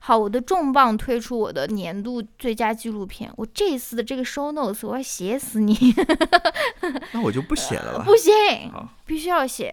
[0.00, 3.32] 好，我的重磅推出我的年度最佳纪录片。
[3.36, 5.94] 我这次的这个 show notes 我要写死你。
[7.12, 8.04] 那我就不写了吧。
[8.04, 8.32] 不行，
[9.06, 9.72] 必须要写。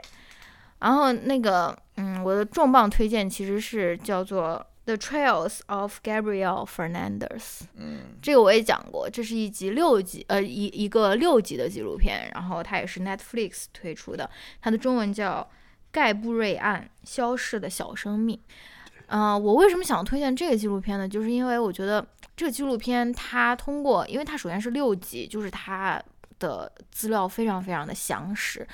[0.79, 4.63] 然后那个，嗯，我的重磅推荐其实是叫做。
[4.87, 14.29] The Trails of Gabriel Fernandez，嗯，这个我也讲过，这是一集六集，呃，一一个六集的纪录片，然后它也是 Netflix 推出的，
[14.61, 15.41] 它的中文叫
[15.91, 18.37] 《盖布瑞案：消逝的小生命》。
[19.07, 21.05] 嗯，我为什么想推荐这个纪录片呢？
[21.05, 26.01] 就是因为我觉得这个纪录片它通过，因为它首先是六集，就是它
[26.39, 28.65] 的资料非常非常的详实。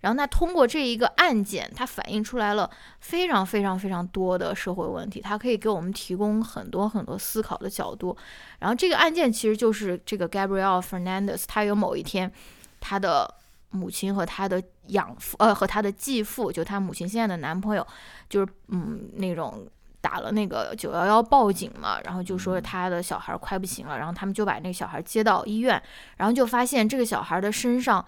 [0.00, 8.16] 然后那通过这一个案件，它反映出来了非常非常非常多的社会问题，它可以给我们提供很多很多思考的角度。
[8.60, 12.32] 然后这个案件其实就是这个 Gabriel Fernandez，他有某一天，
[12.80, 13.32] 他的
[13.70, 17.86] 母亲和他的养父，呃，和他的继父，就他母亲现在的男朋友，
[18.28, 19.66] 就是嗯那种
[20.00, 25.80] 打了那个九幺幺报警嘛，然后就说他的小孩快不行了，然后他们就把那个小孩接到医院，
[26.16, 28.02] 然后就发现这个小孩的身上。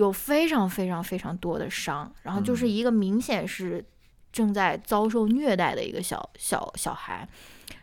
[0.00, 3.84] 有非常非常非常多的伤，然后就是一个明显是
[4.32, 7.28] 正在遭受虐待的一个小小小孩，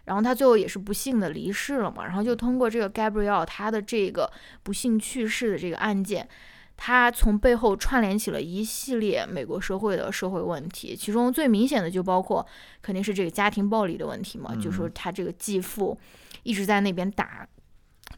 [0.05, 2.05] 然后他最后也是不幸的离世了嘛。
[2.05, 4.31] 然后就通过这个 Gabriel 他的这个
[4.63, 6.27] 不幸去世的这个案件，
[6.75, 12.43] 他从背后串联起了一系列美国社会的社会问题，其中最明显的就包括
[12.81, 15.95] 肯定是这个家庭暴力的问题嘛，就说他这个继父
[16.41, 17.47] 一直在那边打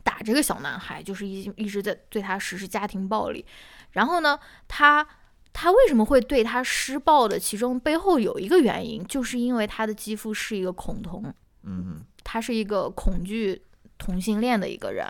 [0.03, 3.43] 打这个小男孩，就是一一直在对他实施家庭暴力。
[3.91, 5.05] 然后呢，他
[5.51, 7.39] 他为什么会对他施暴的？
[7.39, 13.61] 其中背后有一个原因，就是因为他的继父是一个恐同，嗯，他是一个恐惧
[13.97, 15.07] 同性恋的一个人，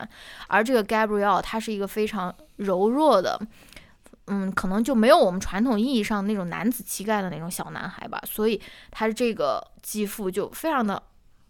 [0.47, 3.39] 而这个 Gabriel 他是一个非常柔弱的，
[4.27, 8.59] 嗯，可能就没有我们传统意义上那种男子气概的那种小男孩吧，所以
[8.91, 11.03] 他这个继父就非常的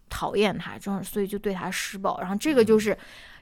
[0.09, 2.19] 讨厌他，这样所以就对他施暴。
[2.19, 2.97] 然后这个就是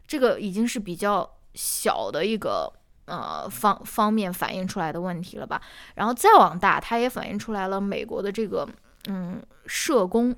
[0.06, 2.71] 这个已经是比较小的一个。
[3.08, 5.62] 呃，方方面反映出来的问题了吧？
[5.96, 8.67] 然后再往大，它也反映出来了美国的这个，
[9.08, 10.36] 嗯，社工，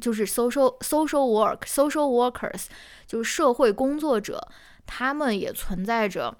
[0.00, 2.66] 就是 social social work social workers，
[3.06, 4.46] 就是社会工作者，
[4.86, 6.36] 他们也存在着，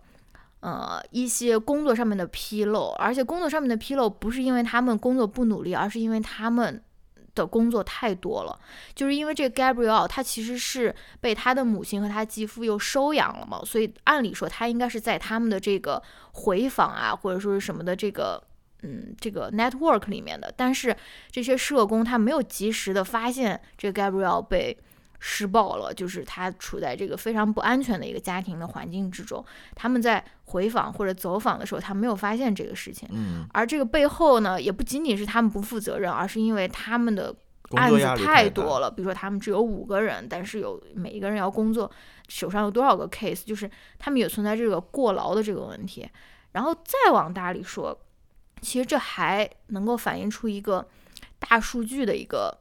[0.60, 6.82] 呃，一些工作上面的纰漏，而且工作上面的纰漏不是因为他们工作不努力，而是因为他们。
[7.34, 8.58] 的工作太多了，
[8.94, 18.42] 就是因为这个 Gabriel 他其实是被他的母亲和他继父又收养了嘛，所以按理说他应该是在他们的这个回访啊，或者说是什么的这个
[18.82, 20.96] 嗯这个 network 里面的，但是
[21.30, 24.76] 这些社工他没有及时的发现这个 Gabriel 被。
[25.24, 29.42] 施暴了，就是他处在这个非常不安全的一个家庭的环境之中。
[29.72, 33.08] 他们在回访或者走访的时候，他没有发现这个事情。
[33.12, 37.32] 嗯，而这个背后呢，也不仅仅是他们不负责任，而是因为他们的
[37.76, 38.90] 案子太多了。
[38.90, 41.88] 比如说，他们只有五个人，但是有每一个人要工作，
[42.26, 46.04] 手上有多少个 case，就是他们也存在这个过劳的这个问题。
[46.50, 47.96] 然后再往大里说，
[48.60, 50.84] 其实这还能够反映出一个
[51.38, 52.58] 大数据的一个。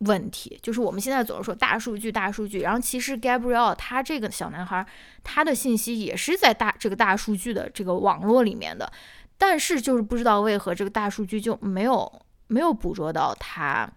[0.00, 2.60] 问题就是我们现在总是说大数据，大数据。
[2.60, 4.86] 然后其实 Gabriel 他这个小男孩，
[5.24, 8.92] 他的信息也是在大这个大数据的这个网络里面的，
[9.38, 12.12] 但是就是不知道为何这个大数据就没有
[12.48, 13.90] 没有捕捉到他，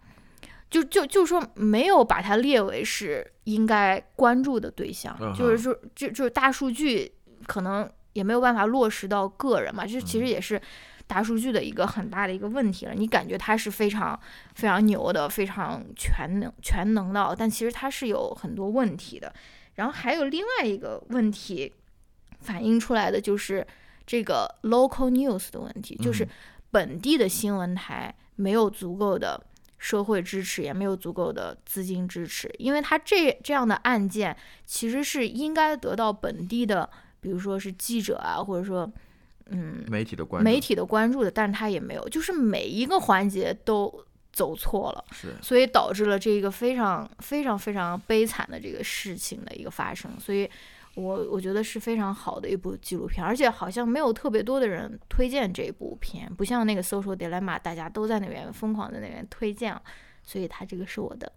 [0.70, 7.12] 就就就说没有把他列为是应该关注的对象，就是说就就是大数据
[7.46, 10.62] 可能也没有办法落实到个人嘛，这其实也是。
[11.10, 14.18] 大数据的一个很大的一个问题了，你感觉它是非常
[14.54, 19.34] 非常牛的，非常全能全能的，但其实它是有很多问题的。
[19.74, 21.74] 然后还有另外一个问题
[22.42, 23.66] 反映出来的就是
[24.06, 26.28] 这个 local news 的问题，就是
[26.70, 29.44] 本地的新闻台没有足够的
[29.80, 36.88] 社会支持，也没有足够的资金支持，因为它这这样的案件其实是应该得到本地的，
[37.20, 38.88] 比如说是记者啊，或者说。
[39.52, 50.50] 嗯，媒体的关媒体的关注的，但是他也没有，就是每一个环节都走错了，是，所以导致了这个非常非常非常悲惨的这个事情的一个发生，所以
[50.96, 59.76] 我我觉得是非常好的一部纪录片，而且好像没有特别多的人推荐这部片，不像那个《Social Dilemma》，大家都在那边疯狂在那边推荐，
[60.24, 61.32] 所以它这个是我的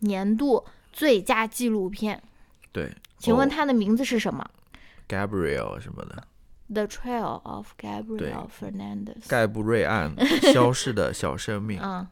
[0.00, 2.22] 年度最佳纪录片。
[2.70, 4.48] 对，请问它的名字是什么
[5.08, 6.22] ？Gabriel 什么的。
[6.72, 10.14] The Trail of Gabriel Fernandez，盖布瑞案，
[10.52, 11.80] 消失的小生命。
[11.82, 12.06] 嗯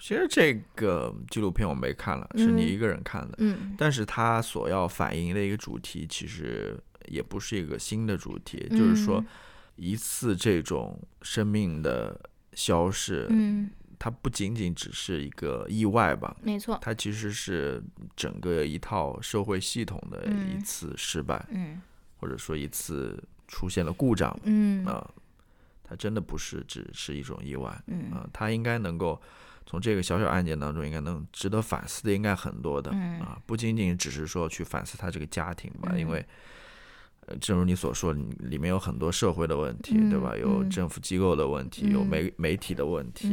[0.00, 3.34] 其实这个纪录片我没看了，是你一个人看的。
[3.38, 9.22] 嗯，但是它所要反映的一个主题，其实也不是一个新的主题，就是说
[9.74, 12.16] 一次这种生命的
[12.52, 16.36] 消逝，嗯，它不仅仅只是一个意外吧？
[16.42, 17.82] 没错，它其实是
[18.14, 21.82] 整个一套社会系统的一次失败，嗯，
[22.18, 23.20] 或者说一次。
[23.48, 25.04] 出现了故障，嗯啊，
[25.82, 29.20] 它真的不是只是一种意外，嗯啊，它应该能够
[29.66, 36.24] 从这个小小案件当中，应该能值得反思的，应该很多的，啊，不仅仅只是说去反思他这个家庭吧，因为，
[37.26, 40.36] 呃，正如你所说，里面有很多社会的问题，对吧？
[40.36, 43.28] 有政府机构的问题，有媒媒体的问题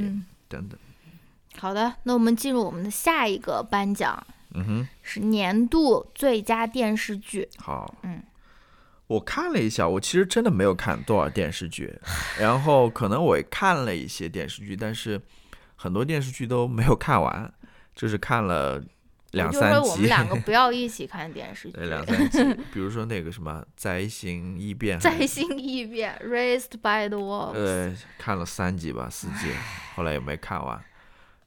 [0.47, 0.79] 等等。
[1.57, 4.21] 好的，那我们进入我们的下一个颁奖，
[4.53, 7.47] 嗯哼，是年度最佳电视剧。
[7.57, 8.21] 好，嗯。
[9.07, 11.93] 我看了一下，我其实真的没有看多少电视剧，
[12.39, 15.21] 然后可能我也看了一些电视剧，但是
[15.75, 17.53] 很多电视剧都没有看完，
[17.95, 18.81] 就是看了
[19.31, 21.87] 两三集就说我们集，两个 不要一起看电视剧对，。
[21.87, 22.43] 两三集，
[22.73, 27.53] 比如说那个什么《灾星异变》， 灾星异变，Raised by the Wolves。
[27.53, 29.51] 呃，看了三集吧，四集，
[29.95, 30.83] 后来也没看完。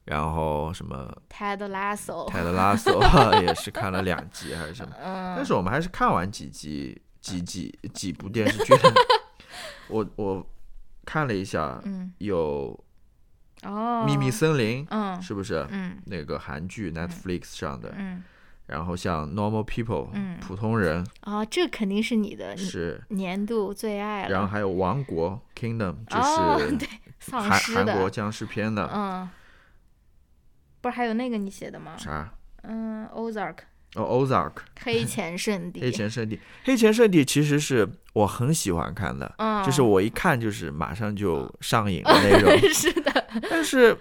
[0.05, 2.27] 然后什么 Ted Lasso。
[2.29, 2.99] 泰德拉索
[3.43, 8.73] 也是看了两集还是什么，但嗯，是我们还是看完几集几几几部电视剧。
[9.89, 10.45] 我我
[11.05, 12.77] 看了一下，嗯，有
[13.63, 15.65] 哦，《秘密森林》，嗯是不是？
[15.71, 18.23] 嗯那个韩剧 Netflix 上的，嗯，
[18.67, 24.29] 然后像 Normal People，嗯普通人啊，这肯定是你的是，年度最爱了。
[24.29, 26.77] 然后还有王国 Kingdom，就哦，是，
[27.19, 29.27] 丧韩韩国僵尸片的，嗯，
[30.81, 31.97] 不是还有那个你写的吗？
[31.97, 32.31] 啥？
[32.61, 33.55] 嗯，Ozark
[33.95, 34.51] 哦，Ozark。
[34.81, 42.51] 黑钱圣地，黑钱圣地，黑钱圣地其实是我很喜欢看的，嗯，就是我一看就是马上就上瘾的那种。
[42.73, 43.97] 是的，但是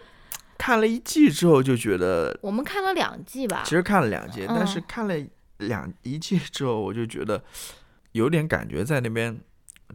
[0.59, 3.62] 看了一季之后就觉得，我们看了两季吧。
[3.64, 5.14] 其，实看了两季，但是嗯看了
[5.59, 7.43] 两一季之后，我就觉得
[8.12, 9.39] 有点感觉在那边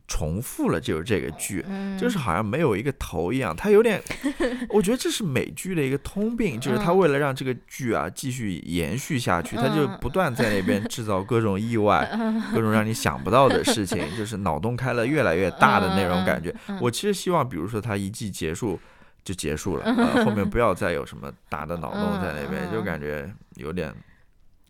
[0.07, 1.63] 重复了，就是这个剧。
[1.67, 4.01] 嗯，就是好像没有一个头一样，它有点，
[4.69, 6.97] 我觉得这是美剧的一个通病，就是它嗯。
[6.97, 9.97] 为了让这个剧啊继续延续下去，它就嗯。
[10.01, 12.09] 不断在那边制造各种意外，
[12.53, 16.53] 各种让你想不到的事情，就是脑洞开了越来越大的那种感觉。
[16.67, 18.79] 嗯我其实希望，比如说它一季结束
[19.23, 23.93] 就结束了， 呃、后面不要再有什么大的脑洞在那边，就感觉有点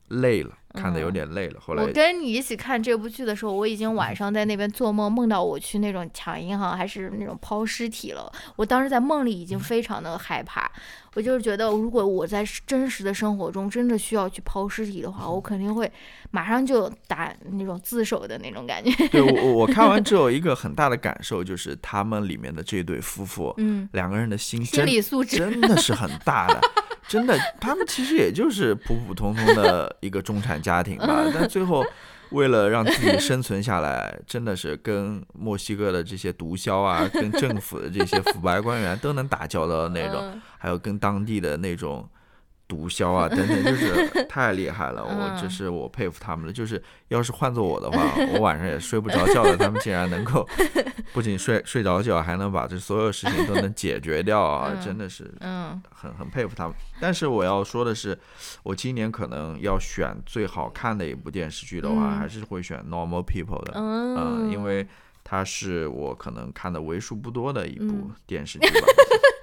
[0.09, 1.59] 累了，看的有点累了。
[1.59, 8.31] 后来我跟你一起看这部剧的时候，我已经晚上在那边做梦，梦到我去那种抢银行还是那种抛尸体了。
[8.55, 10.69] 我当时在梦里已经非常的害怕，
[11.15, 15.91] 我就是觉得如果我在真实的生活中真的需要去抛尸体的话，我肯定会
[16.31, 18.91] 马上就打那种自首的那种感觉。
[19.07, 26.61] 对我我我看完 之后，一个很大的感受就是他们里面的这对夫妇，嗯，两个人的心心真理素质，真的是很大的，
[27.13, 31.85] 真的，他们其实也就是普普通通的一个中产家庭吧， 但最后
[32.31, 42.09] 为了让自己生存下来，真的是跟墨西哥的这些毒枭啊，跟政府的这些腐败官员都能打交道的那种，嗯还有跟当地的那种。
[42.67, 46.53] 毒枭啊， 等等，就是太厉害了，我嗯这是我佩服他们了。
[46.53, 48.01] 就是要是换做我的话，
[48.33, 50.47] 我晚上也睡不着觉了，他们竟然能够
[51.13, 56.73] 不仅睡睡着觉，还能把这所有事情都能解决掉啊，嗯真的是嗯很很佩服他们。
[56.99, 58.17] 但是我要说的是，
[58.63, 64.15] 我今年可能要选最好看的一部电视剧的话，嗯还是会选《Normal People》的，嗯
[64.47, 64.87] 嗯，因为
[65.23, 68.87] 它是我可能看的为数不多的一部嗯电视剧吧。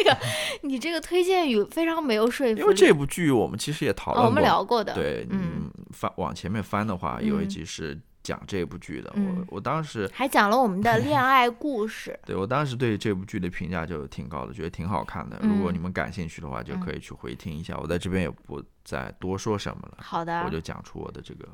[0.00, 0.18] 你这个
[0.62, 2.60] 你这个推荐语非常没有说服力。
[2.60, 9.10] 因为这部剧我们其实也讨哦，论过，我们聊过的，对，嗯，嗯，翻往前面翻的话，有一嗯集是讲这部剧的。
[9.14, 12.18] 嗯我我当时还讲了我们的恋爱故事。
[12.24, 15.38] 对我当时对这部剧的评价就挺高的，觉得挺好看的。
[15.42, 17.76] 如果嗯你们感兴趣的话，就可以去回听一下。
[17.78, 21.48] 我在这边也不再多说什么了，好的，我就讲出我的这个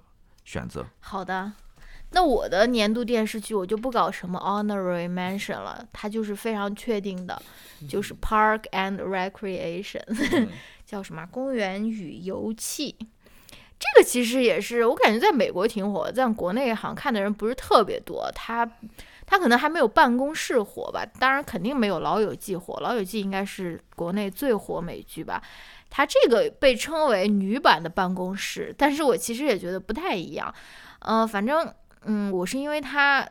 [0.45, 0.85] 选择。
[1.01, 1.53] 好的，
[2.13, 7.41] 那我的年度电视剧我就不搞什么 honorary mention 了，它就是非常确定的，
[7.89, 10.03] 就是 Park and Recreation，、
[10.33, 10.49] 嗯
[10.87, 12.95] 叫什么公园与游憩。
[13.79, 18.31] 这个其实也是我感觉在美国挺火，在国内好像看的人不是特别多。
[18.35, 18.67] 它
[19.27, 25.43] 它可能还没有办公室火吧，当然肯定没有《老友记》火，《老友记》应该是国内最火美剧吧。
[25.91, 30.55] 它这个被称为女版的办公室，但是我其实也觉得不太一样。
[31.01, 31.71] 呃，反正
[32.07, 33.29] 嗯，我是因为它，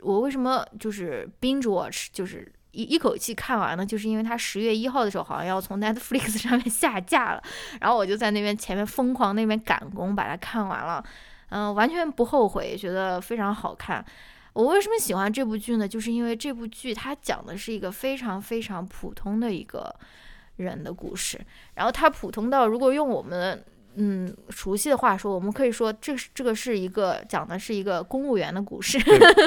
[0.00, 7.42] 我为什么就是 binge watch，就是一一口气看完呢，就是因为它十月一号的时候好像要从 Netflix 上面下架了，
[7.80, 11.04] 然后我就在那边前面疯狂那边赶工把它看完了，
[11.50, 14.04] 嗯、完全不后悔，觉得非常好看。
[14.54, 15.86] 我为什么喜欢这部剧呢？
[15.86, 19.94] 就是因为这部剧它讲的是一个非常非常普通的一个
[20.56, 21.40] 人的故事，
[21.74, 23.64] 然后它普通到如果用我们
[23.96, 28.98] 嗯熟悉的话说，我们可以说这是这个是一个讲的是一个公务员的故事，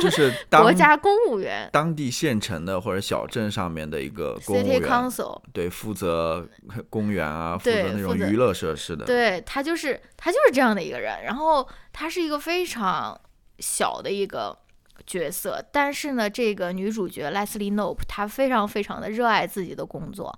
[0.01, 6.47] 就 是当国家公务员当地县城的或者小镇上面的一个公务 City 员，Council，对，负责
[6.89, 9.05] 公园啊，负责那种娱乐设施的。
[9.05, 13.19] 对他就是他就是这样的一个人，然后他是一个非常
[13.59, 14.57] 小的一个
[15.05, 20.37] 角色，但是呢，这个女主角 Leslie Knope 她非常非常的热爱自己的工作。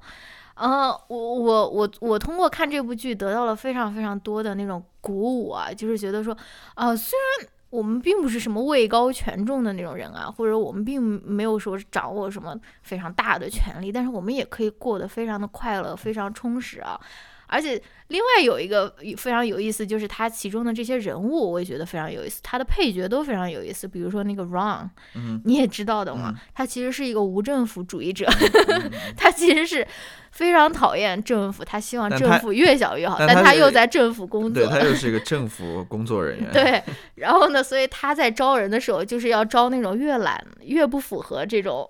[0.59, 6.35] 呃，我我我我通过看这部剧得到了非常非常多的那种鼓舞啊，就是觉得说，
[6.75, 16.99] 啊、虽然我们并不是什么位高权重的那种人啊，或者我们并没有说掌握什么非常大的权利，但是我们也可以过得非常的快乐，非常充实啊。
[17.49, 23.87] 而且另外有一个非常有意思，就是他其中的这些人物，我也觉得非常有意思，他的配角都非常有意思。
[23.87, 28.25] 比如说那个 Ron，嗯你也知道的嘛，他其实是一个无政府主义者，
[28.69, 29.85] 嗯 他其实是
[30.31, 34.63] 非常讨厌政府，他希望政府越小越好，但他但他又在政府工作。
[34.63, 36.83] 对他又是一 个政府工作人员，对，
[37.15, 41.87] 然后呢，所以他在招人的时候，就是要招那种越懒、越不符合这种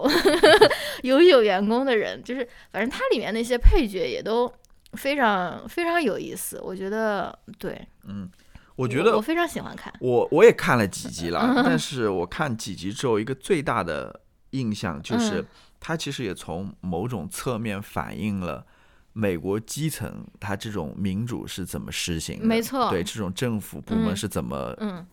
[1.04, 2.22] 优秀员工的人。
[2.24, 4.52] 就是反正他里面那些配角也都
[4.94, 8.30] 非常非常有意思，我觉得对，嗯
[8.76, 9.94] 我觉得我非常喜欢看。
[10.00, 14.22] 我我也看了几集了， 但是我看几集之后，一个最大的
[14.52, 15.46] 印象就是嗯，
[15.80, 18.66] 它其实也从某种侧面反映了
[19.12, 25.06] 美国基层它这种民主是怎么实行的，没错对这种政府部门嗯是怎么嗯，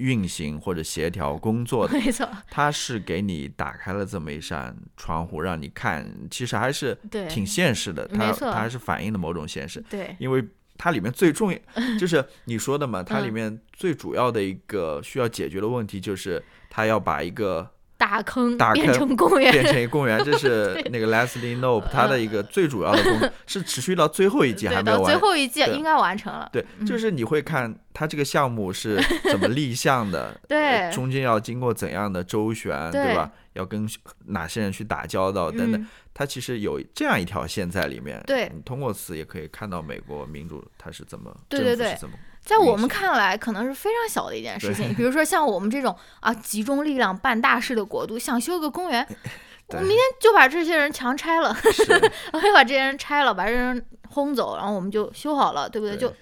[0.00, 1.92] 运行或者协调工作的。
[2.00, 8.08] 没错，它是给你打开了这么一扇窗户，让你看，其实还是对挺现实的。
[8.08, 9.84] 它它还是反映了某种现实。
[9.88, 10.42] 对，因为
[10.78, 11.58] 它里面最重要
[12.00, 17.70] 就是你说的嘛，它里嗯面最主要的一个需要解决的问题就是它要把一个
[18.00, 25.02] 大坑大变坑成公园，变成一个公园，这是 那个 Leslie Knope 他的一个最主要的工作， 是持续到最后一季还，没有完。
[25.02, 25.74] 到最后一季对。
[25.74, 26.48] 应该完成了。
[26.50, 28.98] 对，就是你会看他这个项目是
[29.30, 30.58] 怎么立项的， 对。
[30.58, 33.04] 呃中间要经过怎样的周旋，对。
[33.04, 33.30] 对吧？
[33.52, 33.86] 要跟
[34.26, 35.80] 哪些人去打交道等等。
[35.80, 38.22] 嗯，它其实有这样一条线在里面。
[38.26, 38.50] 对。
[38.54, 41.76] 你通过此也可以看到美国民主它是怎么，对对对。
[41.76, 42.14] 政府是怎么
[42.50, 44.92] 在我们看来，可能是非常小的一件事情。
[44.94, 49.06] 比如说像我们这种啊，集中力量办大事的国度，想修个公园，
[49.68, 51.82] 我明天就把这些人强拆了，是
[52.34, 55.96] 我就把这些人拆了，把这些人轰走，然后我们就修好了，对不对？
[55.96, 56.14] 对就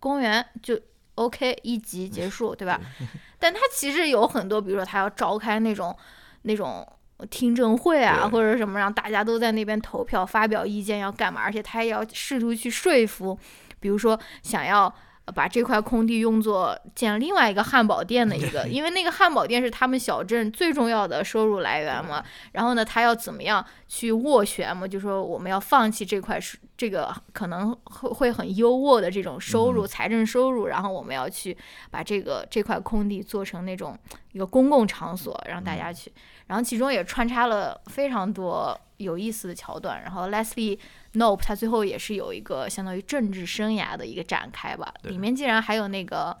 [0.00, 0.80] 公园就
[1.16, 2.80] OK 一集结束，对吧？
[3.38, 5.94] 但他其实有很多，比如说他要召开那种
[6.42, 6.86] 那种。
[7.30, 11.40] 听证会啊，或者什么，让大家都在那边投票、发表意见，要干嘛？
[11.40, 13.38] 而且他也要试图去说服，
[13.80, 14.94] 比如说想要呃
[15.34, 22.22] 把这块空地用作建另外一个汉堡店的一个， 因为那个汉堡店是他们小镇最重要的收入来源嘛。
[22.52, 24.86] 然后呢，他要怎么样去斡旋嘛？
[24.86, 31.56] 就说我们要放弃这块是这个可能会会很优渥的这种收入、财政收入，然后我们要去
[31.90, 33.98] 把这个这块空地做成那种
[34.32, 36.12] 一个公共场所，让大家去。
[36.46, 40.02] 然后其中也穿插了非常多有意思的桥段。
[40.02, 40.78] 然后 Leslie
[41.14, 46.36] Nope 他最后也是有一个相当于政治生涯的一个展开吧，里面竟然还有那个。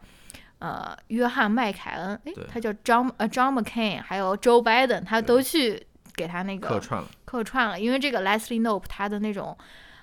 [0.58, 7.08] 呃，约翰麦凯恩，诶，他叫 John 呃 John McCain，还有 Joe Biden，他都去给他那个客串了。
[7.26, 9.54] 客串了，因为这个 Leslie Nope 他的那种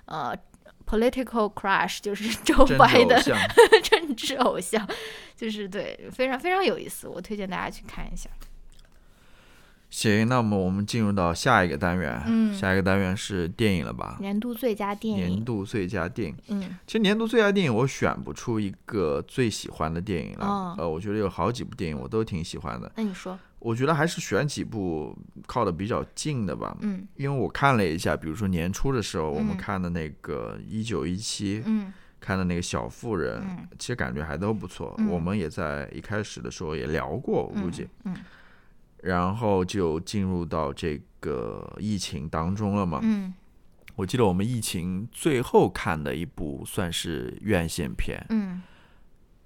[0.06, 0.32] 呃
[0.86, 3.36] political crush 就是 Joe Biden 像，
[3.82, 4.88] 政治偶像，
[5.36, 8.30] 就是对非常非常有意思，我推荐大家去看一下。
[9.94, 14.18] 行，那么我们进入到下一个单元，嗯下一个单元是电影了吧？
[14.20, 16.36] 年度最佳电影，年度最佳电影。
[16.48, 22.92] 嗯其实年度最佳电影我选不出一个最喜欢的电影了，哦呃，我觉得有好几部电影我都挺喜欢的。
[22.96, 25.16] 那你说，我觉得还是选几部
[25.46, 34.96] 靠的比较近的吧，嗯因为我看了一下，比如说年初的时候，我们嗯看的那个《一九一七》，嗯看的那个《小妇人》嗯其实感觉还都不错。
[34.98, 37.88] 嗯我们也在一开始的时候也聊过，我估计。
[38.06, 38.16] 嗯
[39.04, 43.00] 然后就进入到这个疫情当中了嘛。
[43.04, 43.34] 嗯
[43.96, 48.60] 我记得我们疫情最后看的一部算是院线片，嗯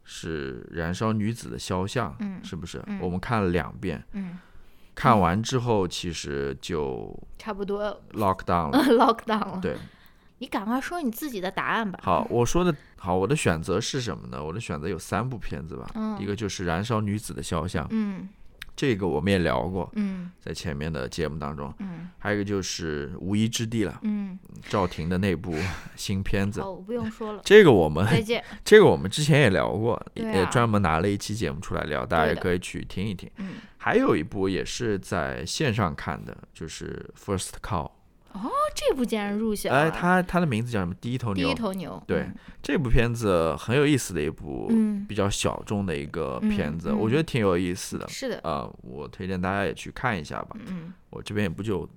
[0.06, 2.82] 是《燃烧女子的肖像》，嗯是不是？
[2.88, 4.40] 嗯我们看了两遍，嗯，
[4.96, 8.80] 看完之后其实就差不多 lock down 了。
[8.96, 9.60] lockdown 了。
[9.62, 9.76] 对，
[10.38, 12.00] 你赶快说你自己的答案吧。
[12.02, 14.42] 好，我说的好，我的选择是什么呢？
[14.42, 18.30] 我的选择有三部片子吧，嗯一个就是《燃烧女子的肖像》，嗯
[18.78, 21.74] 这个我们也聊过，嗯在前面的节目当中。
[21.80, 24.38] 嗯还有一个就是《无依之地》了，嗯，
[24.70, 25.56] 赵婷的那部
[25.96, 26.62] 新片子。
[26.62, 28.44] 哦，我不用说了，这个我们再见。
[28.66, 33.30] 这个我们之前也聊过，啊也专门拿了一期节目出来聊，大家也可以去听一听。
[33.38, 37.86] 嗯，还有一部也是在线上看的，就是《First Call》。
[38.76, 39.80] 这部竟然入选了。
[39.80, 40.94] 哎，它它的名字叫什么？
[41.02, 41.52] 第一头牛第。
[41.52, 42.04] 一头牛。
[42.08, 48.08] 对嗯这部片子很有意思的一部嗯比较小众的一个嗯片子，嗯我觉得挺有意思的。
[48.10, 48.40] 是的。
[48.44, 50.58] 呃，我推荐大家也去看一下吧。
[50.68, 51.88] 嗯我这边也不就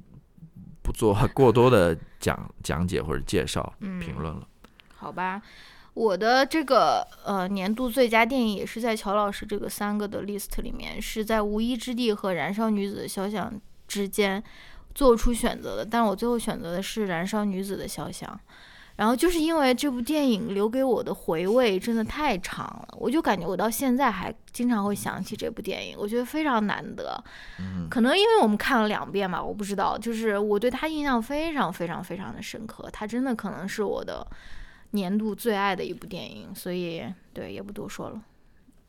[0.82, 4.46] 不做过多的讲讲解或者介绍、嗯评论了。
[4.94, 5.42] 好吧，
[5.94, 13.50] 我的这个呃年度最佳电影也是在乔老师这个三个的 list 里面，是在《无依之地》和《燃烧女子的肖像》
[13.88, 14.42] 之间
[14.94, 18.28] 做出选择的，但我最后选择的是《燃烧女子的肖像》。
[18.96, 27.22] 然后就是因为这部电影留给我的回味真的太长了，我就感觉我到现在还经常会想起这部电影，我觉得非常难得。
[27.60, 34.26] 嗯可能因为我们看了两遍吧，我不知道，就是我对他印象非常非常非常的深刻，他真的可能是我的
[34.90, 38.20] 年度最爱的一部电影，所以对也不多说了。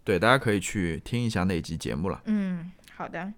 [0.04, 2.22] 对，大家可以去听一下那集节目了。
[2.26, 3.32] 嗯，好的。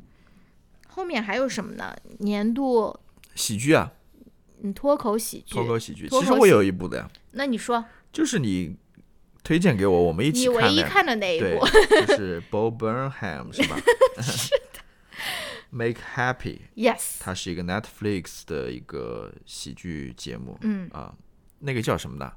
[0.94, 1.96] 后面还有什么呢？
[2.20, 2.96] 年度
[3.36, 3.92] 喜剧啊，
[4.62, 5.54] 嗯脱口喜剧。
[5.54, 8.76] 脱口喜剧，其实我有一部的呀，那你说，就是你
[9.44, 11.16] 推荐给我，我们一你唯一起看的。
[11.16, 11.66] 那一对部？
[12.08, 13.76] 就是 Bob Burnham 是吧？
[14.22, 14.82] 是的。
[15.72, 21.16] Make Happy，Yes，它是一个 Netflix 的一个喜剧节目嗯，啊，
[21.60, 22.32] 那个叫什么的？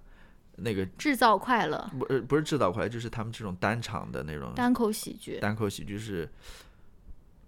[0.59, 5.39] 那个制造快乐，不呃不是制造快乐，就是他们这种单场的那种单口喜剧。
[5.39, 6.27] 单口喜剧是，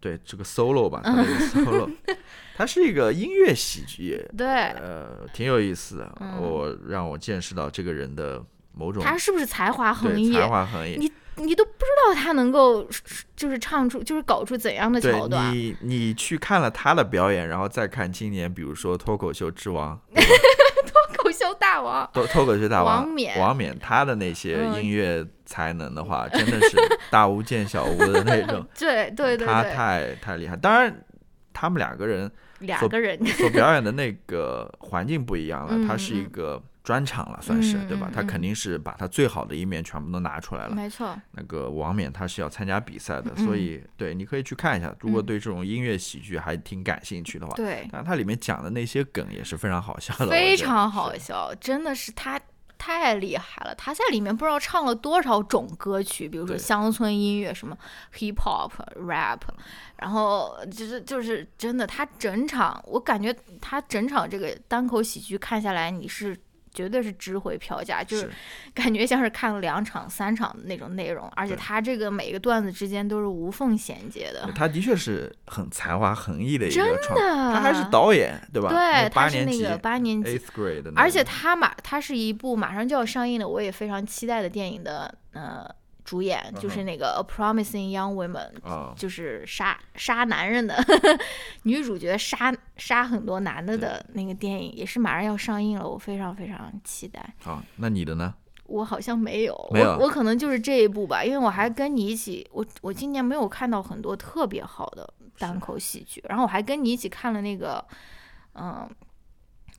[0.00, 1.90] 对这个 solo 吧，他的 solo，
[2.56, 6.12] 它是一个音乐喜剧，对，呃，挺有意思的。
[6.20, 8.42] 嗯我让我见识到这个人的
[8.72, 10.32] 某种他是不是才华横溢？
[10.32, 10.96] 才华横溢。
[10.96, 11.12] 你
[11.44, 12.88] 你都不知道他能够
[13.36, 15.54] 就是唱出，就是搞出怎样的对桥段。
[15.54, 20.00] 你，你去看了他的表演，然后再看今年，比如说脱口秀之王，
[21.18, 26.76] 口秀大王，脱脱口秀大王王冕王冕他的那些音乐才能的话，真的是
[27.10, 30.56] 大巫见小巫的那种，对对对他，太太厉害。
[30.56, 31.04] 当然，
[31.52, 40.74] 他们两个人两个人，所表演的那个环境不一样了，他是一个专场了，算是嗯对吧他肯定是把他最好的一面全部都拿出来了。
[40.74, 44.90] 没错，那个王冕他是要参加比赛的，嗯所以对你可以去看一下。
[45.00, 52.40] 如果嗯对这种音乐喜剧还挺感兴趣的话，对，但他里面讲的那些梗也是非常好笑的，非常好笑，真的是他
[52.78, 53.74] 太厉害了。
[53.74, 57.76] 他在里面不知道唱了多少种歌曲，比如说乡村音乐，什么
[58.16, 59.40] hip hop、rap，
[59.98, 66.34] 然后就是就是真的，他整场我感觉他整场这个单口喜剧看下来，你是。
[66.72, 68.30] 绝对是值回票价，就是是
[68.74, 77.54] 感觉像是看了两场、三场的那种内容，而且他这个每个段子之间都是无缝衔接的，他的确是很才华横溢的一真个创，的。
[77.54, 78.68] 他还是导演对吧？
[78.68, 85.68] 对，他八年级是那个八年级 eighth grade 的，而且他马，他是一部马上就要上映的，我也非常期待的电影的呃
[86.08, 90.74] 主演，就是那个《A Promising Young Woman》，啊，就是杀杀男人的
[91.64, 97.34] 女主角杀杀很多男的的那个电影，也是马上要上映了，我非常非常期待。
[97.42, 98.34] 好，那你的呢？
[98.64, 107.84] 我好像没有，没有我我可能就是这一部吧，因为我还跟你一起，我我今年没有看到很多特别好的单口喜剧，然后我还跟你一起看了那个，
[108.54, 108.88] 嗯。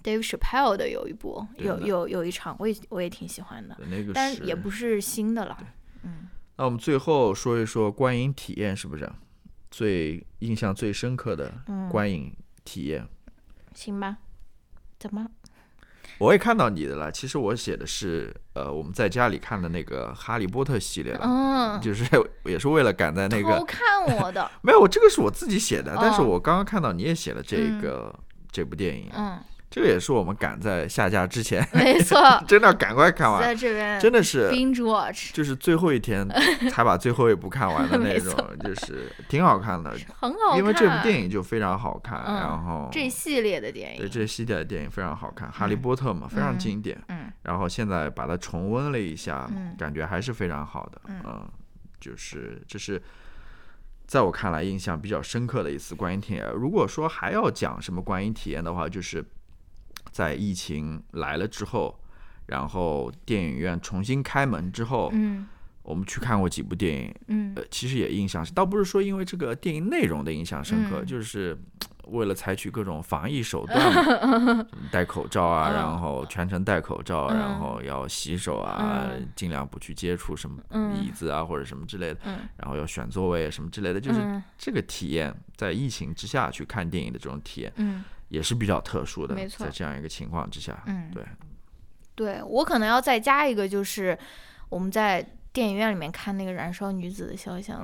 [0.01, 5.57] Dave Chappelle 的有一部，有有有一场，我也我也挺喜欢的，那个但是也不是新的了。
[6.03, 6.27] 嗯，
[6.57, 9.09] 那我们最后说一说观影体验，是不是？
[9.71, 12.35] 最印象最深刻的嗯观影
[12.65, 13.07] 体验，
[13.75, 14.17] 行吧？
[14.97, 15.27] 怎么？
[16.17, 17.11] 我也看到你的了。
[17.11, 22.03] 其实我写的是，呃，我们在家里看的那个《哈利波特》系列了，嗯，就是
[22.45, 28.19] 也是为了赶在那偷个看我的，没有，我这个是我自己写的，但是哦我刚刚看到你也写了这嗯个、
[28.51, 29.39] 这部电影，嗯，
[29.69, 32.17] 这个也是我们赶在下架之前，没错，
[32.47, 36.27] 真的要赶快看完，在这边真的是 binge watch 就是最后一天
[36.71, 46.99] 才把最后一部看完的那种，就是挺好看的，很好看，因为这部电影就非常好看，嗯然后这系列的电影，对这系列的电影非常好看，哈利波特》嘛，非常嗯经典。
[47.09, 51.01] 嗯然后现在把它重温了一下，嗯感觉还是非常好的。
[51.07, 51.47] 嗯
[51.99, 53.01] 就是这是
[54.07, 56.49] 在我看来印象比较深刻的一次观影体验。
[56.53, 59.23] 如果说还要讲什么观影体验的话，就是
[60.11, 61.99] 在疫情来了之后，
[62.45, 65.47] 然后电影院重新开门之后，嗯。
[65.81, 67.53] 我们去看过几部电影，嗯。
[67.55, 71.05] 呃，其实也印象是，倒不是说因为这个电影内容的印象深刻，嗯。
[71.05, 71.57] 就是
[72.09, 75.73] 为了采取各种防疫手段嘛， 戴口罩啊，嗯。
[75.73, 77.39] 然后全程戴口罩，嗯。
[77.39, 79.27] 然后要洗手啊，嗯。
[79.35, 82.37] 尽量不去接触什么嗯椅子啊或者什么之类的，嗯。
[82.57, 84.43] 然后要选座位什么之类的，就是嗯。
[84.59, 91.23] 这个体验，在疫情之下去看电影的这种体验嗯也是比较特殊的，没错在这样一个情况之下，嗯，对，
[92.15, 94.17] 对我可能要再加一个，就是
[94.69, 95.21] 我们在
[95.51, 97.79] 电影院里面看那个《燃烧女子的肖像》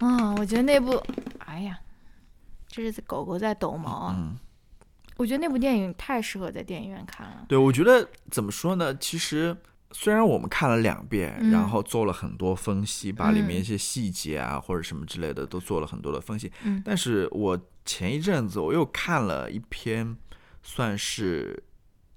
[0.00, 1.00] 嗯啊，我觉得那部，
[1.40, 1.78] 哎呀，
[2.66, 4.16] 这是狗狗在抖毛啊！
[4.18, 4.38] 嗯。
[5.16, 7.44] 我觉得那部电影太适合在电影院看了。
[7.46, 8.96] 对，我觉得怎么说呢？
[8.96, 9.54] 其实
[9.92, 20.16] 虽然我们看了两遍，嗯然后做了很多分析，把里面嗯一些细节啊、或者什么之类的都做了很多的分析，嗯但是我前一阵子我又看了一篇
[20.62, 21.60] 算是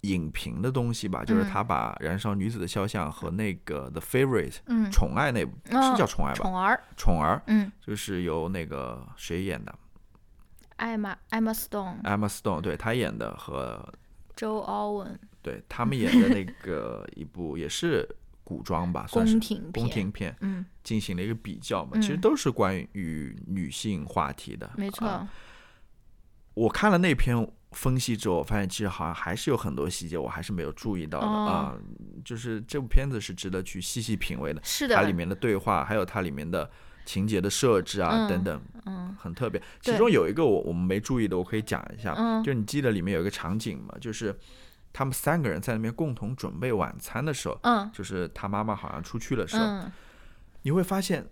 [0.01, 6.36] 影评的东西吧，就是嗯他把《燃烧女子的肖像》和那个《The Favorite》嗯，宠爱那部、哦是叫宠爱吧？
[6.36, 9.74] 宠儿，宠儿嗯，就是由那个谁演的？
[10.76, 13.91] 艾玛艾玛 Stone、对她演的和
[14.36, 18.07] 周奥文，对他们演的那个一部也是
[18.43, 24.69] 古装吧， 算是宫廷宫片，廷片，嗯，进行了一个比较嘛，其实嗯都是关于女性话题的。
[24.76, 25.28] 没错，啊
[26.54, 31.76] 我看了那篇，分析之后，我发现其实好像还是有很多细节我还是没有注意到的哦啊。
[32.24, 36.70] 就是这部片子是值得去细细品味的，是的，它里面的对话，还有它里面的
[37.06, 39.62] 情节的设置啊、嗯等等，嗯很特别。
[39.82, 42.14] 其中有一个我我们没注意的，我可以讲一下。
[42.18, 43.95] 嗯就你记得里面有一个场景吗？
[43.99, 44.38] 就是
[44.93, 49.91] 他们三个人在那边共同准备晚餐的时候，嗯就是他妈妈好像出去的时候，嗯
[50.62, 51.28] 你会发现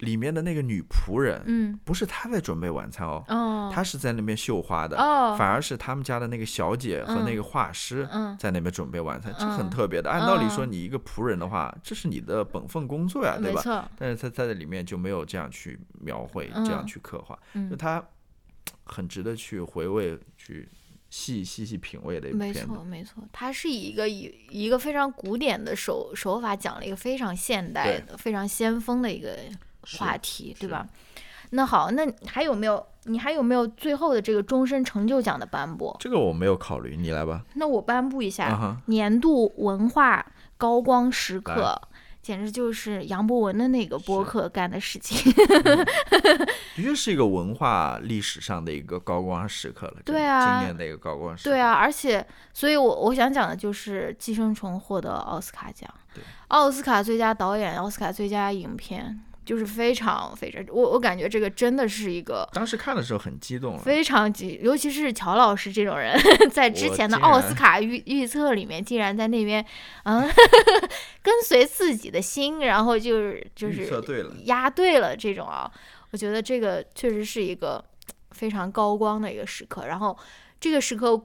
[0.00, 1.78] 里面的那个女仆人嗯。
[1.84, 3.70] 不是她在准备晚餐哦，哦。
[3.72, 5.36] 她是在那边绣花的，哦。
[5.38, 9.50] 反而是他们家的那个小姐和那嗯个画师嗯在那边准备晚餐，这嗯。
[9.58, 10.10] 很特别的。
[10.10, 10.72] 按道理说，嗯。
[10.72, 13.90] 你一个仆人的话，这是你的本分工作呀，对吧？
[13.96, 18.04] 但是他在这里面就没有这样去描绘，这样嗯去刻画，就嗯，他
[18.84, 20.68] 很值得去回味、去
[21.10, 22.72] 细细细品味的一部没片子。
[22.72, 29.50] 错没错，它是以一个以一个非常古典的手手法讲了一个非常现代的、非常先锋的一个是
[29.98, 30.86] 话题，对吧？
[31.50, 35.96] 那好，那你还有没有你还有没有最后的这个终身成就奖的颁布？
[35.98, 37.42] 这个我没有考虑，你来吧。
[37.54, 40.24] 那我颁布一下、年度文化
[40.56, 41.80] 高光时刻。
[42.22, 45.32] 简直就是杨博文的那个播客干的事情。
[46.76, 49.96] 的确是一个文化历史上的一个高光时刻了。
[50.04, 51.50] 对啊今年的一个高光时刻。
[51.50, 59.18] 对啊，而且，所以我我想讲的就是《寄生虫》获得奥斯卡奖对，奥斯卡最佳导演、奥斯卡最佳影片，
[59.50, 63.76] 就是非常非常，我我感觉这个真的是一个当时看的时候很激动。
[63.76, 66.16] 非常激，尤其是乔老师这种人，
[66.52, 69.66] 在之前的奥斯卡预预测里面，竟然在那边，
[70.04, 70.22] 嗯，
[71.20, 75.68] 跟随自己的心，然后就是就是对了，押对了这种啊，
[76.12, 77.84] 我觉得这个确实是一个
[78.30, 79.86] 非常高光的一个时刻。
[79.88, 80.16] 然后
[80.60, 81.20] 这个时刻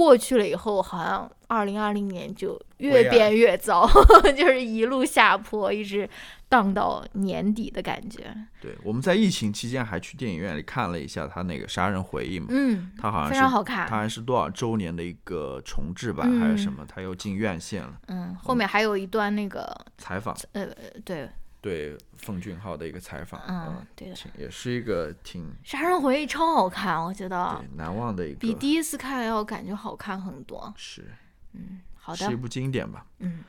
[0.00, 3.86] 过去了以后，好像二零二零年就越变越糟，
[4.34, 6.08] 就是一路下坡，一直
[6.48, 8.34] 荡到年底的感觉。
[8.62, 13.86] 对，我们在疫情期间还去电影院里看了一下他那个《杀人回忆》嘛，嗯，他好像是常好看。
[13.86, 17.92] 他还是多少周年的一个重制版、还是什么，他又进院线了。
[18.06, 20.66] 嗯，后面还有一段那个采访呃，
[21.04, 21.28] 对，
[21.60, 30.72] 对奉俊昊的一个采访，嗯，对的，《也是一个挺杀人回忆》超好看，我觉得对难忘的一个，比第一次看要感觉好看很多。
[30.76, 31.04] 是
[31.52, 33.04] 嗯，好的，是一部经典吧。
[33.18, 33.44] 嗯，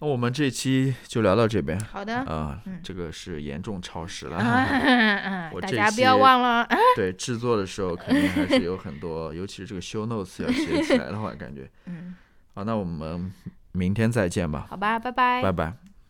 [0.00, 2.16] 那我们这期就聊到这边好的。
[2.24, 4.38] 啊、嗯这个是严重超时了。
[5.60, 6.66] 大家不要忘了。
[6.96, 11.70] 对，制作的时候肯定还是有很多，尤其是这个 show notes 要写起来的话，感觉。
[11.86, 12.16] 嗯，
[12.54, 13.32] 好，那我们
[13.72, 15.42] 明天再见吧，好吧，拜拜。
[15.42, 15.85] 拜拜。